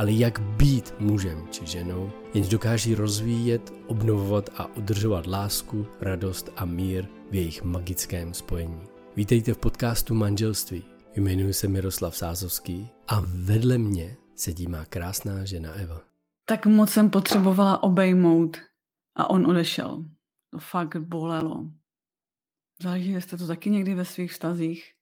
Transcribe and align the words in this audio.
ale 0.00 0.12
jak 0.12 0.40
být 0.40 0.94
mužem 0.98 1.48
či 1.50 1.66
ženou, 1.66 2.12
jenž 2.34 2.48
dokáží 2.48 2.94
rozvíjet, 2.94 3.72
obnovovat 3.86 4.50
a 4.56 4.76
udržovat 4.76 5.26
lásku, 5.26 5.86
radost 6.00 6.50
a 6.56 6.64
mír 6.64 7.06
v 7.30 7.34
jejich 7.34 7.62
magickém 7.62 8.34
spojení. 8.34 8.80
Vítejte 9.16 9.54
v 9.54 9.58
podcastu 9.58 10.14
Manželství. 10.14 10.84
Jmenuji 11.16 11.52
se 11.52 11.68
Miroslav 11.68 12.16
Sázovský 12.16 12.88
a 13.08 13.22
vedle 13.26 13.78
mě 13.78 14.16
sedí 14.34 14.66
má 14.66 14.84
krásná 14.84 15.44
žena 15.44 15.72
Eva. 15.72 16.00
Tak 16.44 16.66
moc 16.66 16.90
jsem 16.90 17.10
potřebovala 17.10 17.82
obejmout 17.82 18.56
a 19.16 19.30
on 19.30 19.46
odešel. 19.46 20.04
To 20.50 20.58
fakt 20.58 20.96
bolelo. 20.96 21.70
Záleží, 22.82 23.20
jste 23.20 23.36
to 23.36 23.46
taky 23.46 23.70
někdy 23.70 23.94
ve 23.94 24.04
svých 24.04 24.32
vztazích. 24.32 24.92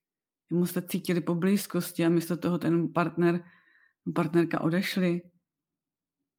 Jemu 0.51 0.67
jste 0.67 0.83
cítili 0.83 1.21
po 1.21 1.35
blízkosti 1.35 2.07
a 2.07 2.09
místo 2.09 2.37
toho 2.37 2.59
ten 2.59 2.93
partner, 2.93 3.45
partnerka 4.15 4.61
odešli. 4.61 5.21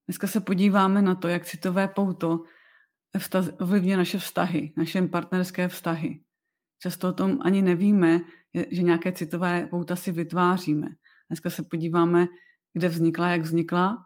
Dneska 0.07 0.27
se 0.27 0.41
podíváme 0.41 1.02
na 1.02 1.15
to, 1.15 1.27
jak 1.27 1.45
citové 1.45 1.88
pouto 1.88 2.43
ovlivňuje 3.59 3.97
naše 3.97 4.19
vztahy, 4.19 4.73
naše 4.77 5.02
partnerské 5.02 5.67
vztahy. 5.67 6.23
Často 6.81 7.09
o 7.09 7.13
tom 7.13 7.39
ani 7.41 7.61
nevíme, 7.61 8.19
že 8.71 8.83
nějaké 8.83 9.11
citové 9.11 9.67
pouta 9.67 9.95
si 9.95 10.11
vytváříme. 10.11 10.87
Dneska 11.30 11.49
se 11.49 11.63
podíváme, 11.63 12.27
kde 12.73 12.87
vznikla, 12.87 13.30
jak 13.30 13.41
vznikla 13.41 13.97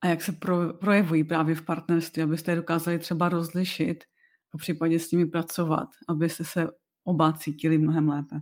a 0.00 0.06
jak 0.06 0.22
se 0.22 0.32
projevují 0.80 1.24
právě 1.24 1.54
v 1.54 1.64
partnerství, 1.64 2.22
abyste 2.22 2.52
je 2.52 2.56
dokázali 2.56 2.98
třeba 2.98 3.28
rozlišit 3.28 4.04
a 4.54 4.58
případě 4.58 4.98
s 4.98 5.10
nimi 5.10 5.26
pracovat, 5.26 5.88
abyste 6.08 6.44
se 6.44 6.66
oba 7.04 7.32
cítili 7.32 7.78
mnohem 7.78 8.08
lépe. 8.08 8.40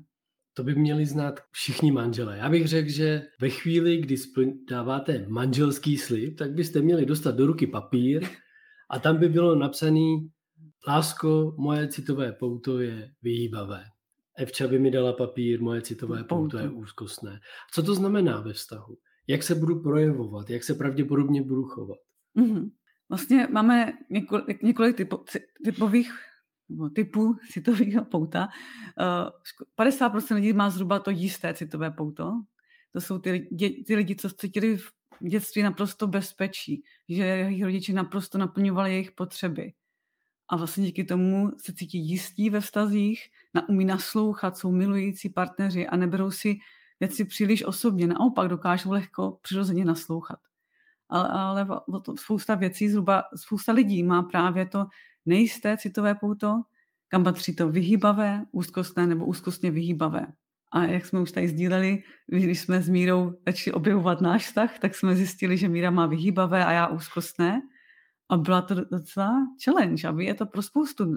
To 0.57 0.65
by 0.65 0.75
měli 0.75 1.07
znát 1.07 1.41
všichni 1.51 1.93
manželé. 1.93 2.39
Já 2.39 2.49
bych 2.51 2.67
řekl, 2.69 2.91
že 2.91 3.23
ve 3.41 3.49
chvíli, 3.49 3.97
kdy 3.97 4.17
dáváte 4.71 5.27
manželský 5.29 5.97
slib, 5.97 6.39
tak 6.39 6.53
byste 6.53 6.83
měli 6.83 7.07
dostat 7.07 7.35
do 7.35 7.47
ruky 7.47 7.67
papír 7.67 8.27
a 8.91 8.99
tam 8.99 9.17
by 9.17 9.29
bylo 9.29 9.55
napsaný 9.55 10.31
Lásko, 10.89 11.55
moje 11.59 11.89
citové 11.89 12.33
pouto 12.33 12.81
je 12.81 13.11
vyhýbavé. 13.23 13.85
Evča 14.39 14.69
by 14.69 14.79
mi 14.79 14.91
dala 14.91 15.13
papír, 15.13 15.61
moje 15.61 15.83
citové 15.83 16.25
pouto 16.25 16.59
je 16.59 16.69
úzkostné. 16.69 17.41
Co 17.73 17.83
to 17.83 17.95
znamená 17.95 18.41
ve 18.41 18.53
vztahu? 18.53 18.97
Jak 19.27 19.43
se 19.43 19.55
budu 19.55 19.83
projevovat? 19.83 20.51
Jak 20.51 20.65
se 20.65 20.75
pravděpodobně 20.75 21.43
budu 21.43 21.65
chovat? 21.65 21.99
Mm-hmm. 22.39 22.71
Vlastně 23.09 23.49
máme 23.51 23.93
několik, 24.11 24.63
několik 24.63 24.97
typo, 24.97 25.25
typových 25.65 26.13
typů 26.95 27.37
citového 27.51 28.05
pouta. 28.05 28.49
50% 29.79 30.35
lidí 30.35 30.53
má 30.53 30.71
zhruba 30.71 30.99
to 30.99 31.11
jisté 31.11 31.55
citové 31.55 31.91
pouto. 31.91 32.33
To 32.93 33.01
jsou 33.01 33.19
ty, 33.19 33.49
ty 33.87 33.97
lidi, 33.97 34.17
co 34.17 34.31
cítili 34.31 34.77
v 34.77 34.93
dětství 35.21 35.63
naprosto 35.63 36.07
bezpečí, 36.07 36.83
že 37.09 37.25
jejich 37.25 37.65
rodiče 37.65 37.93
naprosto 37.93 38.39
naplňovali 38.39 38.91
jejich 38.91 39.13
potřeby 39.13 39.73
a 40.49 40.57
vlastně 40.57 40.85
díky 40.85 41.05
tomu 41.05 41.51
se 41.59 41.75
cítí 41.75 42.09
jistí 42.09 42.51
ve 42.51 42.61
vztazích, 42.61 43.29
umí 43.69 43.85
naslouchat, 43.85 44.57
jsou 44.57 44.73
milující 44.73 45.29
partneři 45.29 45.87
a 45.87 45.97
neberou 45.97 46.31
si 46.31 46.59
věci 47.01 47.25
příliš 47.25 47.65
osobně. 47.65 48.07
Naopak 48.07 48.49
dokážou 48.49 48.91
lehko 48.91 49.39
přirozeně 49.43 49.85
naslouchat. 49.85 50.39
Ale, 51.09 51.29
ale 51.29 51.67
spousta 52.19 52.55
věcí, 52.55 52.89
zhruba 52.89 53.23
spousta 53.37 53.73
lidí 53.73 54.03
má 54.03 54.23
právě 54.23 54.67
to 54.67 54.87
nejisté 55.27 55.77
citové 55.77 56.15
pouto, 56.15 56.63
kam 57.09 57.25
patří 57.25 57.57
to 57.57 57.69
vyhýbavé, 57.69 58.45
úzkostné 58.53 59.07
nebo 59.07 59.27
úzkostně 59.27 59.71
vyhýbavé. 59.71 60.27
A 60.73 60.85
jak 60.85 61.07
jsme 61.07 61.21
už 61.21 61.33
tady 61.33 61.49
sdíleli, 61.49 62.03
když 62.27 62.61
jsme 62.61 62.83
s 62.83 62.89
Mírou 62.89 63.33
začali 63.47 63.75
objevovat 63.75 64.21
náš 64.21 64.47
vztah, 64.47 64.79
tak 64.79 64.95
jsme 64.95 65.17
zjistili, 65.17 65.57
že 65.57 65.69
Míra 65.69 65.91
má 65.91 66.07
vyhýbavé 66.07 66.65
a 66.65 66.73
já 66.73 66.87
úzkostné. 66.87 67.63
A 68.29 68.37
byla 68.37 68.63
to 68.63 68.75
docela 68.75 69.47
challenge, 69.65 70.09
aby 70.09 70.25
je 70.25 70.35
to 70.35 70.47
pro 70.47 70.63
spoustu 70.63 71.05
uh, 71.05 71.17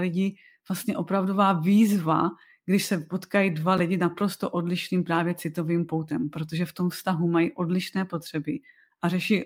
lidí 0.00 0.36
vlastně 0.68 0.96
opravdová 0.96 1.52
výzva, 1.52 2.30
když 2.66 2.84
se 2.84 2.98
potkají 2.98 3.50
dva 3.50 3.74
lidi 3.74 3.96
naprosto 3.96 4.50
odlišným 4.50 5.04
právě 5.04 5.34
citovým 5.34 5.86
poutem, 5.86 6.30
protože 6.30 6.66
v 6.66 6.72
tom 6.72 6.90
vztahu 6.90 7.28
mají 7.28 7.52
odlišné 7.52 8.04
potřeby 8.04 8.60
a 9.02 9.08
řeší 9.08 9.44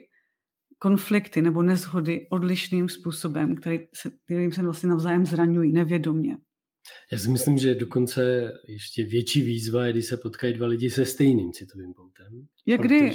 konflikty 0.82 1.42
nebo 1.42 1.62
nezhody 1.62 2.26
odlišným 2.30 2.88
způsobem, 2.88 3.56
který 3.56 3.78
se, 3.94 4.10
kterým 4.24 4.52
se 4.52 4.62
vlastně 4.62 4.88
navzájem 4.88 5.26
zraňují 5.26 5.72
nevědomně. 5.72 6.36
Já 7.12 7.18
si 7.18 7.30
myslím, 7.30 7.58
že 7.58 7.74
dokonce 7.74 8.52
ještě 8.68 9.04
větší 9.04 9.42
výzva 9.42 9.86
je, 9.86 9.92
když 9.92 10.06
se 10.06 10.16
potkají 10.16 10.54
dva 10.54 10.66
lidi 10.66 10.90
se 10.90 11.04
stejným 11.04 11.52
citovým 11.52 11.94
poutem. 11.94 12.46
Jak 12.66 12.80
kdy, 12.80 13.12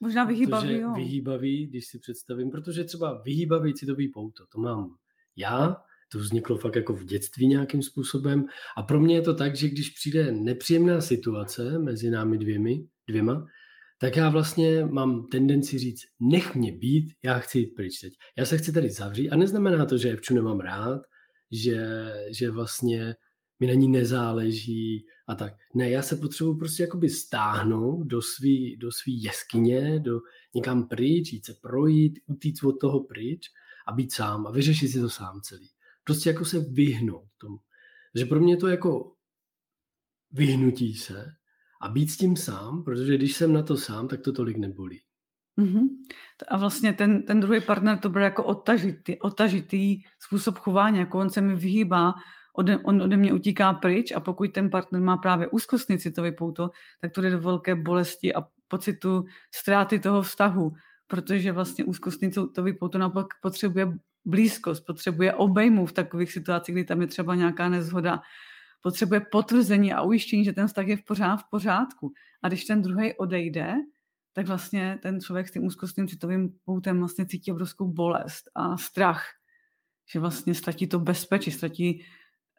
Možná 0.00 0.24
vyhýbavý, 0.24 0.78
jo. 0.78 0.92
Vyhýbavý, 0.96 1.66
když 1.66 1.86
si 1.86 1.98
představím, 1.98 2.50
protože 2.50 2.84
třeba 2.84 3.22
vyhýbavý 3.24 3.74
citový 3.74 4.08
pouto, 4.08 4.46
to 4.46 4.60
mám 4.60 4.96
já, 5.36 5.76
to 6.12 6.18
vzniklo 6.18 6.58
fakt 6.58 6.76
jako 6.76 6.92
v 6.92 7.04
dětství 7.04 7.46
nějakým 7.46 7.82
způsobem 7.82 8.44
a 8.76 8.82
pro 8.82 9.00
mě 9.00 9.14
je 9.14 9.22
to 9.22 9.34
tak, 9.34 9.56
že 9.56 9.68
když 9.68 9.90
přijde 9.90 10.32
nepříjemná 10.32 11.00
situace 11.00 11.78
mezi 11.78 12.10
námi 12.10 12.38
dvěmi, 12.38 12.86
dvěma, 13.08 13.46
tak 13.98 14.16
já 14.16 14.28
vlastně 14.28 14.84
mám 14.84 15.26
tendenci 15.26 15.78
říct, 15.78 16.02
nech 16.20 16.54
mě 16.54 16.72
být, 16.72 17.12
já 17.24 17.38
chci 17.38 17.58
jít 17.58 17.74
pryč 17.74 18.00
teď. 18.00 18.12
Já 18.38 18.46
se 18.46 18.58
chci 18.58 18.72
tady 18.72 18.90
zavřít 18.90 19.30
a 19.30 19.36
neznamená 19.36 19.86
to, 19.86 19.98
že 19.98 20.08
Evču 20.08 20.34
nemám 20.34 20.60
rád, 20.60 21.00
že, 21.50 21.86
že 22.30 22.50
vlastně 22.50 23.14
mi 23.60 23.66
na 23.66 23.74
ní 23.74 23.88
nezáleží 23.88 25.06
a 25.28 25.34
tak. 25.34 25.52
Ne, 25.74 25.90
já 25.90 26.02
se 26.02 26.16
potřebuji 26.16 26.54
prostě 26.54 26.82
jakoby 26.82 27.08
stáhnout 27.08 28.04
do 28.04 28.22
svý, 28.22 28.76
do 28.76 28.92
svý 28.92 29.22
jeskyně, 29.22 30.00
do 30.00 30.20
někam 30.54 30.88
pryč, 30.88 31.32
jít 31.32 31.46
se 31.46 31.54
projít, 31.62 32.18
utíct 32.26 32.64
od 32.64 32.72
toho 32.72 33.04
pryč 33.04 33.48
a 33.88 33.92
být 33.92 34.12
sám 34.12 34.46
a 34.46 34.50
vyřešit 34.50 34.88
si 34.88 35.00
to 35.00 35.10
sám 35.10 35.40
celý. 35.40 35.68
Prostě 36.04 36.30
jako 36.30 36.44
se 36.44 36.60
vyhnout 36.60 37.28
tomu. 37.38 37.58
Takže 38.12 38.26
pro 38.26 38.40
mě 38.40 38.56
to 38.56 38.68
jako 38.68 39.12
vyhnutí 40.32 40.94
se 40.94 41.26
a 41.82 41.88
být 41.88 42.10
s 42.10 42.16
tím 42.16 42.36
sám, 42.36 42.82
protože 42.84 43.16
když 43.16 43.36
jsem 43.36 43.52
na 43.52 43.62
to 43.62 43.76
sám, 43.76 44.08
tak 44.08 44.20
to 44.20 44.32
tolik 44.32 44.56
nebolí. 44.56 45.00
Mm-hmm. 45.58 45.88
A 46.48 46.56
vlastně 46.56 46.92
ten, 46.92 47.22
ten 47.22 47.40
druhý 47.40 47.60
partner 47.60 47.98
to 47.98 48.08
byl 48.08 48.22
jako 48.22 48.44
otažitý, 48.44 49.20
otažitý 49.20 50.02
způsob 50.18 50.58
chování, 50.58 50.98
jako 50.98 51.18
on 51.18 51.30
se 51.30 51.40
mi 51.40 51.54
vyhýbá, 51.54 52.14
ode, 52.54 52.78
on 52.78 53.02
ode 53.02 53.16
mě 53.16 53.32
utíká 53.32 53.72
pryč 53.72 54.12
a 54.12 54.20
pokud 54.20 54.52
ten 54.52 54.70
partner 54.70 55.02
má 55.02 55.16
právě 55.16 55.48
úzkostný 55.48 55.98
citový 55.98 56.32
pouto, 56.32 56.70
tak 57.00 57.12
to 57.12 57.20
jde 57.20 57.30
do 57.30 57.40
velké 57.40 57.74
bolesti 57.74 58.34
a 58.34 58.44
pocitu 58.68 59.24
ztráty 59.54 59.98
toho 59.98 60.22
vztahu, 60.22 60.72
protože 61.06 61.52
vlastně 61.52 61.84
úzkostný 61.84 62.30
citový 62.32 62.72
pouto 62.72 62.98
naopak 62.98 63.26
potřebuje 63.42 63.92
blízkost, 64.24 64.86
potřebuje 64.86 65.34
obejmu 65.34 65.86
v 65.86 65.92
takových 65.92 66.32
situacích, 66.32 66.74
kdy 66.74 66.84
tam 66.84 67.00
je 67.00 67.06
třeba 67.06 67.34
nějaká 67.34 67.68
nezhoda, 67.68 68.20
potřebuje 68.80 69.20
potvrzení 69.20 69.92
a 69.92 70.02
ujištění, 70.02 70.44
že 70.44 70.52
ten 70.52 70.66
vztah 70.66 70.86
je 70.86 70.96
v 70.96 71.04
pořád 71.04 71.36
v 71.36 71.50
pořádku. 71.50 72.12
A 72.42 72.48
když 72.48 72.64
ten 72.64 72.82
druhý 72.82 73.14
odejde, 73.14 73.74
tak 74.32 74.46
vlastně 74.46 74.98
ten 75.02 75.20
člověk 75.20 75.48
s 75.48 75.52
tím 75.52 75.64
úzkostným 75.64 76.08
citovým 76.08 76.58
poutem 76.64 76.98
vlastně 76.98 77.26
cítí 77.26 77.52
obrovskou 77.52 77.88
bolest 77.88 78.50
a 78.54 78.76
strach, 78.76 79.24
že 80.12 80.20
vlastně 80.20 80.54
ztratí 80.54 80.86
to 80.86 80.98
bezpečí, 80.98 81.50
ztratí 81.50 82.04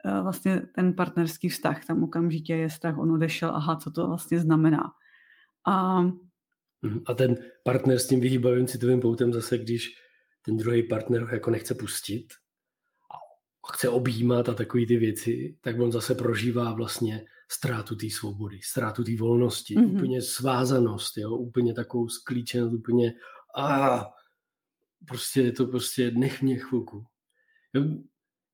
Eh, 0.06 0.22
vlastně 0.22 0.62
ten 0.76 0.94
partnerský 0.94 1.50
vztah. 1.50 1.86
Tam 1.86 2.04
okamžitě 2.04 2.56
je 2.56 2.70
strach, 2.70 2.98
on 2.98 3.12
odešel, 3.12 3.50
aha, 3.50 3.76
co 3.76 3.92
to 3.92 4.08
vlastně 4.08 4.40
znamená. 4.40 4.84
A, 5.66 6.02
mhm. 6.82 7.02
a 7.06 7.14
ten 7.14 7.36
partner 7.64 8.00
s 8.00 8.08
tím 8.08 8.20
vyhýbavým 8.20 8.68
citovým 8.68 9.00
poutem 9.00 9.34
zase, 9.34 9.58
když 9.58 9.90
ten 10.42 10.58
druhý 10.58 10.84
partner 10.84 11.28
jako 11.32 11.52
nechce 11.52 11.76
pustit 11.76 12.28
chce 13.74 13.90
objímat 13.90 14.50
a 14.50 14.54
takové 14.54 14.86
ty 14.86 14.98
věci, 14.98 15.58
tak 15.62 15.80
on 15.80 15.92
zase 15.92 16.16
prožívá 16.16 16.74
vlastně 16.74 17.26
ztrátu 17.52 17.96
té 17.96 18.10
svobody, 18.10 18.60
ztrátu 18.64 19.04
té 19.04 19.16
volnosti, 19.18 19.76
mm-hmm. 19.76 19.96
úplně 19.96 20.22
svázanost, 20.22 21.18
jo, 21.18 21.38
úplně 21.38 21.74
takovou 21.74 22.10
sklíčenost, 22.10 22.74
úplně 22.76 23.14
a 23.58 24.00
prostě 25.08 25.42
je 25.42 25.52
to 25.52 25.68
prostě 25.68 26.12
nech 26.12 26.42
mě 26.42 26.60
chvilku. 26.60 27.06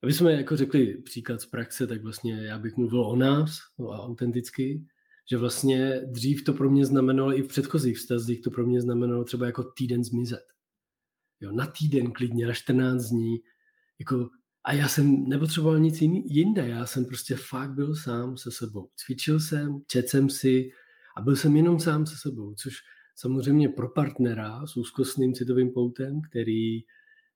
Aby 0.04 0.14
jsme 0.14 0.34
jako 0.34 0.58
řekli 0.58 0.98
příklad 0.98 1.42
z 1.42 1.46
praxe, 1.46 1.88
tak 1.88 2.04
vlastně 2.04 2.46
já 2.46 2.60
bych 2.60 2.78
mluvil 2.78 3.06
o 3.06 3.16
nás, 3.16 3.58
o 3.78 3.90
autenticky, 3.90 4.86
že 5.32 5.38
vlastně 5.38 6.02
dřív 6.06 6.44
to 6.44 6.54
pro 6.54 6.70
mě 6.70 6.86
znamenalo 6.86 7.38
i 7.38 7.42
v 7.42 7.48
předchozích 7.48 7.98
vztazích, 7.98 8.42
to 8.42 8.52
pro 8.52 8.66
mě 8.66 8.82
znamenalo 8.82 9.24
třeba 9.24 9.46
jako 9.46 9.64
týden 9.64 10.04
zmizet. 10.04 10.44
Jo, 11.42 11.52
na 11.52 11.68
týden 11.68 12.12
klidně, 12.12 12.48
na 12.48 12.54
14 12.54 13.06
dní. 13.06 13.38
Jako, 14.00 14.30
a 14.66 14.74
já 14.74 14.88
jsem 14.88 15.30
nepotřeboval 15.30 15.80
nic 15.80 16.02
jiný, 16.02 16.24
jinde, 16.26 16.68
já 16.68 16.86
jsem 16.86 17.06
prostě 17.06 17.36
fakt 17.36 17.72
byl 17.72 17.96
sám 17.96 18.38
se 18.38 18.52
sebou. 18.52 18.90
Cvičil 18.96 19.40
jsem, 19.40 19.82
četl 19.88 20.08
jsem 20.08 20.30
si 20.30 20.72
a 21.18 21.22
byl 21.22 21.36
jsem 21.36 21.56
jenom 21.56 21.80
sám 21.80 22.06
se 22.06 22.16
sebou, 22.18 22.56
což 22.56 22.74
samozřejmě 23.16 23.70
pro 23.70 23.90
partnera 23.90 24.68
s 24.68 24.78
úzkostným 24.78 25.34
citovým 25.34 25.72
poutem, 25.72 26.22
který 26.22 26.80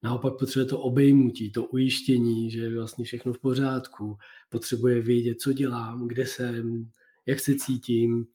naopak 0.03 0.33
potřebuje 0.39 0.69
to 0.69 0.79
obejmutí, 0.79 1.51
to 1.51 1.65
ujištění, 1.65 2.51
že 2.51 2.62
je 2.62 2.75
vlastně 2.75 3.06
všechno 3.06 3.33
v 3.33 3.39
pořádku, 3.39 4.18
potřebuje 4.50 5.01
vědět, 5.01 5.41
co 5.41 5.53
dělám, 5.53 6.07
kde 6.07 6.25
jsem, 6.25 6.89
jak 7.25 7.39
se 7.39 7.56
cítím, 7.56 8.25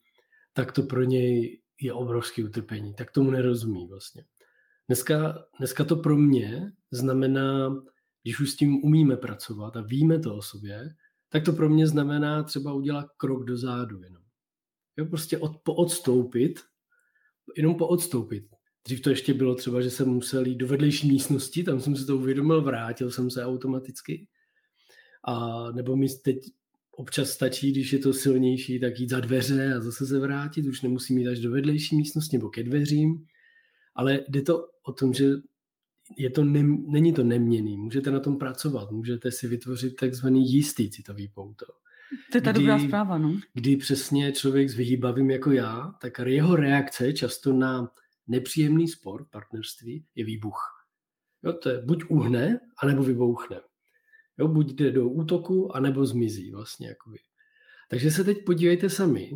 tak 0.53 0.71
to 0.71 0.83
pro 0.83 1.03
něj 1.03 1.61
je 1.81 1.93
obrovský 1.93 2.43
utrpení. 2.43 2.93
Tak 2.93 3.11
tomu 3.11 3.31
nerozumí 3.31 3.87
vlastně. 3.87 4.23
Dneska, 4.87 5.45
dneska 5.57 5.83
to 5.83 5.95
pro 5.95 6.17
mě 6.17 6.71
znamená, 6.91 7.83
když 8.23 8.39
už 8.39 8.51
s 8.51 8.55
tím 8.55 8.83
umíme 8.83 9.17
pracovat 9.17 9.77
a 9.77 9.81
víme 9.81 10.19
to 10.19 10.35
o 10.35 10.41
sobě, 10.41 10.95
tak 11.29 11.43
to 11.43 11.53
pro 11.53 11.69
mě 11.69 11.87
znamená 11.87 12.43
třeba 12.43 12.73
udělat 12.73 13.05
krok 13.17 13.45
dozadu 13.45 14.03
jenom. 14.03 14.23
Jo, 14.97 15.05
prostě 15.05 15.37
od, 15.37 15.57
poodstoupit, 15.63 16.59
jenom 17.57 17.75
poodstoupit. 17.75 18.45
Dřív 18.85 19.01
to 19.01 19.09
ještě 19.09 19.33
bylo 19.33 19.55
třeba, 19.55 19.81
že 19.81 19.89
jsem 19.89 20.09
musel 20.09 20.45
jít 20.45 20.55
do 20.55 20.67
vedlejší 20.67 21.07
místnosti, 21.07 21.63
tam 21.63 21.79
jsem 21.79 21.95
si 21.95 22.05
to 22.05 22.17
uvědomil, 22.17 22.61
vrátil 22.61 23.11
jsem 23.11 23.31
se 23.31 23.45
automaticky. 23.45 24.27
A 25.23 25.67
nebo 25.71 25.95
mi 25.95 26.07
teď 26.09 26.37
občas 26.91 27.29
stačí, 27.29 27.71
když 27.71 27.93
je 27.93 27.99
to 27.99 28.13
silnější, 28.13 28.79
tak 28.79 28.99
jít 28.99 29.09
za 29.09 29.19
dveře 29.19 29.73
a 29.73 29.81
zase 29.81 30.07
se 30.07 30.19
vrátit, 30.19 30.65
už 30.65 30.81
nemusím 30.81 31.17
jít 31.17 31.27
až 31.27 31.39
do 31.39 31.51
vedlejší 31.51 31.97
místnosti 31.97 32.37
nebo 32.37 32.49
ke 32.49 32.63
dveřím. 32.63 33.25
Ale 33.95 34.19
jde 34.29 34.41
to 34.41 34.67
o 34.83 34.93
tom, 34.93 35.13
že 35.13 35.29
je 36.17 36.29
to 36.29 36.43
ne, 36.43 36.63
není 36.87 37.13
to 37.13 37.23
neměný, 37.23 37.77
můžete 37.77 38.11
na 38.11 38.19
tom 38.19 38.37
pracovat, 38.37 38.91
můžete 38.91 39.31
si 39.31 39.47
vytvořit 39.47 39.95
takzvaný 39.95 40.53
jistý 40.53 40.89
citový 40.89 41.27
pouto. 41.27 41.65
To 42.31 42.37
je 42.37 42.41
ta 42.41 42.51
kdy, 42.51 42.59
dobrá 42.59 42.79
zpráva, 42.79 43.17
no? 43.17 43.39
Kdy 43.53 43.77
přesně 43.77 44.31
člověk 44.31 44.69
s 44.69 44.75
vyhýbavým 44.75 45.31
jako 45.31 45.51
já, 45.51 45.95
tak 46.01 46.19
jeho 46.25 46.55
reakce 46.55 47.13
často 47.13 47.53
na 47.53 47.91
nepříjemný 48.27 48.87
spor 48.87 49.27
partnerství 49.29 50.05
je 50.15 50.25
výbuch. 50.25 50.87
Jo, 51.43 51.53
to 51.53 51.69
je 51.69 51.81
buď 51.81 52.03
uhne, 52.09 52.59
anebo 52.77 53.03
vybouchne. 53.03 53.59
Jo, 54.37 54.47
buď 54.47 54.73
jde 54.73 54.91
do 54.91 55.09
útoku, 55.09 55.75
anebo 55.75 56.05
zmizí 56.05 56.51
vlastně. 56.51 56.87
Jakoby. 56.87 57.17
Takže 57.89 58.11
se 58.11 58.23
teď 58.23 58.45
podívejte 58.45 58.89
sami 58.89 59.31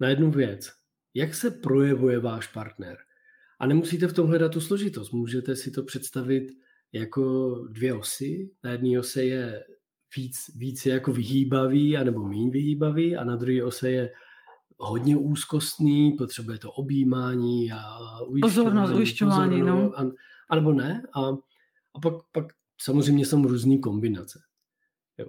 na 0.00 0.08
jednu 0.08 0.30
věc. 0.30 0.72
Jak 1.14 1.34
se 1.34 1.50
projevuje 1.50 2.18
váš 2.18 2.46
partner? 2.46 2.96
A 3.60 3.66
nemusíte 3.66 4.06
v 4.06 4.12
tom 4.12 4.26
hledat 4.26 4.52
tu 4.52 4.60
složitost. 4.60 5.12
Můžete 5.12 5.56
si 5.56 5.70
to 5.70 5.82
představit 5.82 6.46
jako 6.92 7.54
dvě 7.70 7.94
osy. 7.94 8.50
Na 8.64 8.70
jedné 8.70 8.98
ose 8.98 9.24
je 9.24 9.64
víc, 10.16 10.36
víc 10.56 10.86
je 10.86 10.92
jako 10.92 11.12
vyhýbavý, 11.12 11.96
anebo 11.96 12.28
méně 12.28 12.50
vyhýbavý, 12.50 13.16
a 13.16 13.24
na 13.24 13.36
druhé 13.36 13.64
ose 13.64 13.90
je 13.90 14.12
hodně 14.78 15.16
úzkostný, 15.16 16.12
potřebuje 16.12 16.58
to 16.58 16.72
objímání 16.72 17.72
a 17.72 17.98
ujišťování. 18.26 18.40
Pozornost, 18.40 18.90
ujišťování, 18.90 19.60
no. 19.60 19.92
A, 19.98 20.10
a 20.50 20.54
nebo 20.54 20.72
ne. 20.72 21.02
A, 21.14 21.20
a 21.94 22.00
pak, 22.02 22.14
pak 22.32 22.46
samozřejmě 22.80 23.26
jsou 23.26 23.42
různé 23.42 23.78
kombinace. 23.78 24.38
Jo. 25.18 25.26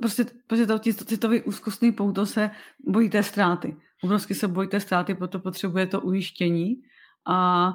Prostě, 0.00 0.26
prostě 0.46 0.66
to 0.66 1.04
citový 1.04 1.42
úzkostný 1.42 1.92
pouto 1.92 2.26
se 2.26 2.50
bojí 2.86 3.10
té 3.10 3.22
ztráty. 3.22 3.76
Obrovsky 4.02 4.34
se 4.34 4.48
bojí 4.48 4.68
té 4.68 4.80
ztráty, 4.80 5.14
proto 5.14 5.38
potřebuje 5.38 5.86
to 5.86 6.00
ujištění 6.00 6.82
a 7.26 7.72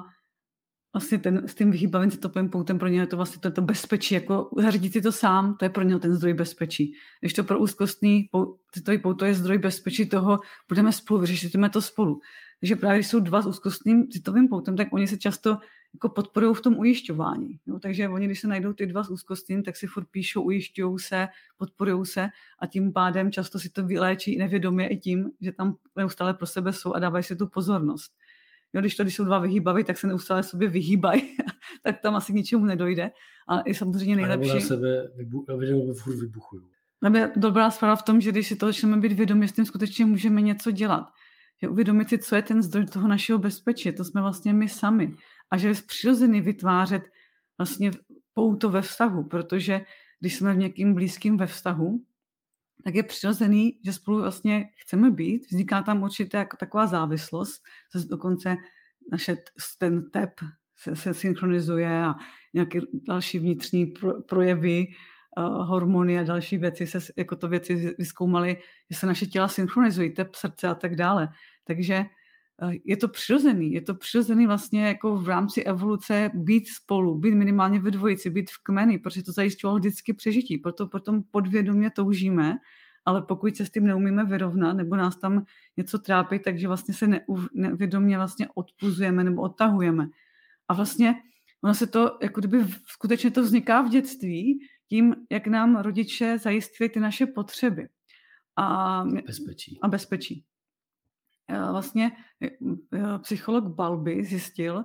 vlastně 0.92 1.18
ten, 1.18 1.48
s 1.48 1.54
tím 1.54 1.70
vyhýbavým 1.70 2.10
citovým 2.10 2.48
poutem 2.48 2.78
pro 2.78 2.88
něj 2.88 2.98
je 2.98 3.06
to 3.06 3.16
vlastně 3.16 3.40
to, 3.40 3.50
to 3.50 3.62
bezpečí, 3.62 4.14
jako 4.14 4.50
zařídit 4.58 4.92
si 4.92 5.02
to 5.02 5.12
sám, 5.12 5.56
to 5.56 5.64
je 5.64 5.68
pro 5.68 5.82
něho 5.82 6.00
ten 6.00 6.14
zdroj 6.14 6.34
bezpečí. 6.34 6.92
Když 7.20 7.32
to 7.32 7.44
pro 7.44 7.58
úzkostný 7.58 8.28
citový 8.72 8.98
pouto 8.98 9.24
je 9.24 9.34
zdroj 9.34 9.58
bezpečí 9.58 10.08
toho, 10.08 10.40
budeme 10.68 10.92
spolu, 10.92 11.20
vyřešíme 11.20 11.70
to 11.70 11.82
spolu. 11.82 12.20
Takže 12.60 12.76
právě 12.76 12.98
když 12.98 13.06
jsou 13.06 13.20
dva 13.20 13.42
s 13.42 13.46
úzkostným 13.46 14.08
citovým 14.08 14.48
poutem, 14.48 14.76
tak 14.76 14.92
oni 14.92 15.08
se 15.08 15.18
často 15.18 15.58
jako 15.94 16.08
podporují 16.08 16.54
v 16.54 16.60
tom 16.60 16.78
ujišťování. 16.78 17.60
Jo? 17.66 17.78
Takže 17.78 18.08
oni, 18.08 18.26
když 18.26 18.40
se 18.40 18.48
najdou 18.48 18.72
ty 18.72 18.86
dva 18.86 19.04
s 19.04 19.10
úzkostným, 19.10 19.62
tak 19.62 19.76
si 19.76 19.86
furt 19.86 20.06
píšou, 20.10 20.42
ujišťují 20.42 20.98
se, 20.98 21.28
podporují 21.56 22.06
se 22.06 22.28
a 22.58 22.66
tím 22.66 22.92
pádem 22.92 23.32
často 23.32 23.58
si 23.58 23.70
to 23.70 23.86
vyléčí 23.86 24.38
nevědomě 24.38 24.88
i 24.88 24.96
tím, 24.96 25.30
že 25.40 25.52
tam 25.52 25.76
neustále 25.96 26.34
pro 26.34 26.46
sebe 26.46 26.72
jsou 26.72 26.92
a 26.92 26.98
dávají 26.98 27.24
si 27.24 27.36
tu 27.36 27.46
pozornost. 27.46 28.12
Jo, 28.72 28.80
když 28.80 28.96
to, 28.96 29.02
když 29.02 29.14
jsou 29.14 29.24
dva 29.24 29.38
vyhýbaví, 29.38 29.84
tak 29.84 29.98
se 29.98 30.06
neustále 30.06 30.42
sobě 30.42 30.68
vyhýbají, 30.68 31.22
tak 31.82 32.00
tam 32.00 32.14
asi 32.14 32.32
k 32.32 32.34
ničemu 32.34 32.64
nedojde. 32.64 33.10
A 33.48 33.60
i 33.60 33.74
samozřejmě 33.74 34.16
nejlepší... 34.16 34.50
A 34.50 34.54
na 34.54 34.60
sebe 34.60 35.08
vybu- 35.16 35.44
já 35.48 35.94
furt 35.94 36.16
vybuchuju. 36.16 36.68
Dobrá 37.36 37.70
zpráva 37.70 37.96
v 37.96 38.02
tom, 38.02 38.20
že 38.20 38.32
když 38.32 38.48
si 38.48 38.56
to 38.56 38.66
začneme 38.66 38.96
být 38.96 39.12
vědomi, 39.12 39.48
s 39.48 39.52
tím 39.52 39.64
skutečně 39.64 40.04
můžeme 40.04 40.40
něco 40.42 40.70
dělat. 40.70 41.06
Že 41.62 41.68
uvědomit 41.68 42.08
si, 42.08 42.18
co 42.18 42.36
je 42.36 42.42
ten 42.42 42.62
zdroj 42.62 42.86
toho 42.86 43.08
našeho 43.08 43.38
bezpečí. 43.38 43.92
To 43.92 44.04
jsme 44.04 44.20
vlastně 44.20 44.52
my 44.52 44.68
sami. 44.68 45.14
A 45.50 45.56
že 45.56 45.68
je 45.68 45.74
přirozený 45.86 46.40
vytvářet 46.40 47.02
vlastně 47.58 47.90
pouto 48.34 48.70
ve 48.70 48.82
vztahu, 48.82 49.24
protože 49.24 49.80
když 50.20 50.36
jsme 50.36 50.54
v 50.54 50.58
někým 50.58 50.94
blízkým 50.94 51.36
ve 51.36 51.46
vztahu, 51.46 52.00
tak 52.84 52.94
je 52.94 53.02
přirozený, 53.02 53.78
že 53.84 53.92
spolu 53.92 54.20
vlastně 54.20 54.68
chceme 54.76 55.10
být. 55.10 55.46
Vzniká 55.50 55.82
tam 55.82 56.02
určitě 56.02 56.36
jako 56.36 56.56
taková 56.56 56.86
závislost, 56.86 57.62
dokonce 58.08 58.56
naše, 59.12 59.36
ten 59.78 60.10
tep 60.10 60.30
se, 60.76 60.96
se 60.96 61.14
synchronizuje 61.14 62.04
a 62.04 62.14
nějaké 62.54 62.80
další 63.08 63.38
vnitřní 63.38 63.86
pro, 63.86 64.22
projevy, 64.22 64.86
uh, 65.38 65.68
hormony 65.68 66.18
a 66.18 66.22
další 66.22 66.58
věci 66.58 66.86
se, 66.86 66.98
jako 67.16 67.36
to 67.36 67.48
věci 67.48 67.94
vyskoumaly, 67.98 68.56
že 68.90 68.98
se 68.98 69.06
naše 69.06 69.26
těla 69.26 69.48
synchronizují, 69.48 70.10
tep 70.10 70.34
srdce 70.34 70.68
a 70.68 70.74
tak 70.74 70.96
dále. 70.96 71.28
Takže 71.64 72.04
je 72.84 72.96
to 72.96 73.08
přirozený, 73.08 73.72
je 73.72 73.80
to 73.80 73.94
přirozený 73.94 74.46
vlastně 74.46 74.86
jako 74.86 75.16
v 75.16 75.28
rámci 75.28 75.62
evoluce 75.62 76.30
být 76.34 76.68
spolu, 76.68 77.18
být 77.18 77.34
minimálně 77.34 77.80
ve 77.80 77.90
dvojici, 77.90 78.30
být 78.30 78.50
v 78.50 78.62
kmeni, 78.62 78.98
protože 78.98 79.22
to 79.22 79.32
zajišťovalo 79.32 79.78
vždycky 79.78 80.12
přežití, 80.12 80.58
proto 80.58 80.86
potom 80.86 81.22
podvědomě 81.30 81.90
toužíme 81.90 82.56
ale 83.06 83.22
pokud 83.22 83.56
se 83.56 83.66
s 83.66 83.70
tím 83.70 83.86
neumíme 83.86 84.24
vyrovnat, 84.24 84.76
nebo 84.76 84.96
nás 84.96 85.16
tam 85.16 85.44
něco 85.76 85.98
trápí, 85.98 86.38
takže 86.38 86.68
vlastně 86.68 86.94
se 86.94 87.20
nevědomě 87.52 88.16
vlastně 88.16 88.48
odpuzujeme 88.54 89.24
nebo 89.24 89.42
odtahujeme. 89.42 90.08
A 90.68 90.74
vlastně 90.74 91.14
ono 91.64 91.74
se 91.74 91.86
to, 91.86 92.18
jako 92.22 92.40
kdyby 92.40 92.64
skutečně 92.86 93.30
to 93.30 93.42
vzniká 93.42 93.82
v 93.82 93.88
dětství, 93.88 94.58
tím, 94.88 95.14
jak 95.30 95.46
nám 95.46 95.76
rodiče 95.76 96.38
zajistili 96.38 96.90
ty 96.90 97.00
naše 97.00 97.26
potřeby. 97.26 97.88
A 98.56 99.04
bezpečí. 99.26 99.78
A 99.82 99.88
bezpečí. 99.88 100.44
Vlastně 101.48 102.12
e, 102.42 102.46
e, 102.46 103.18
psycholog 103.18 103.64
Balby 103.64 104.24
zjistil, 104.24 104.84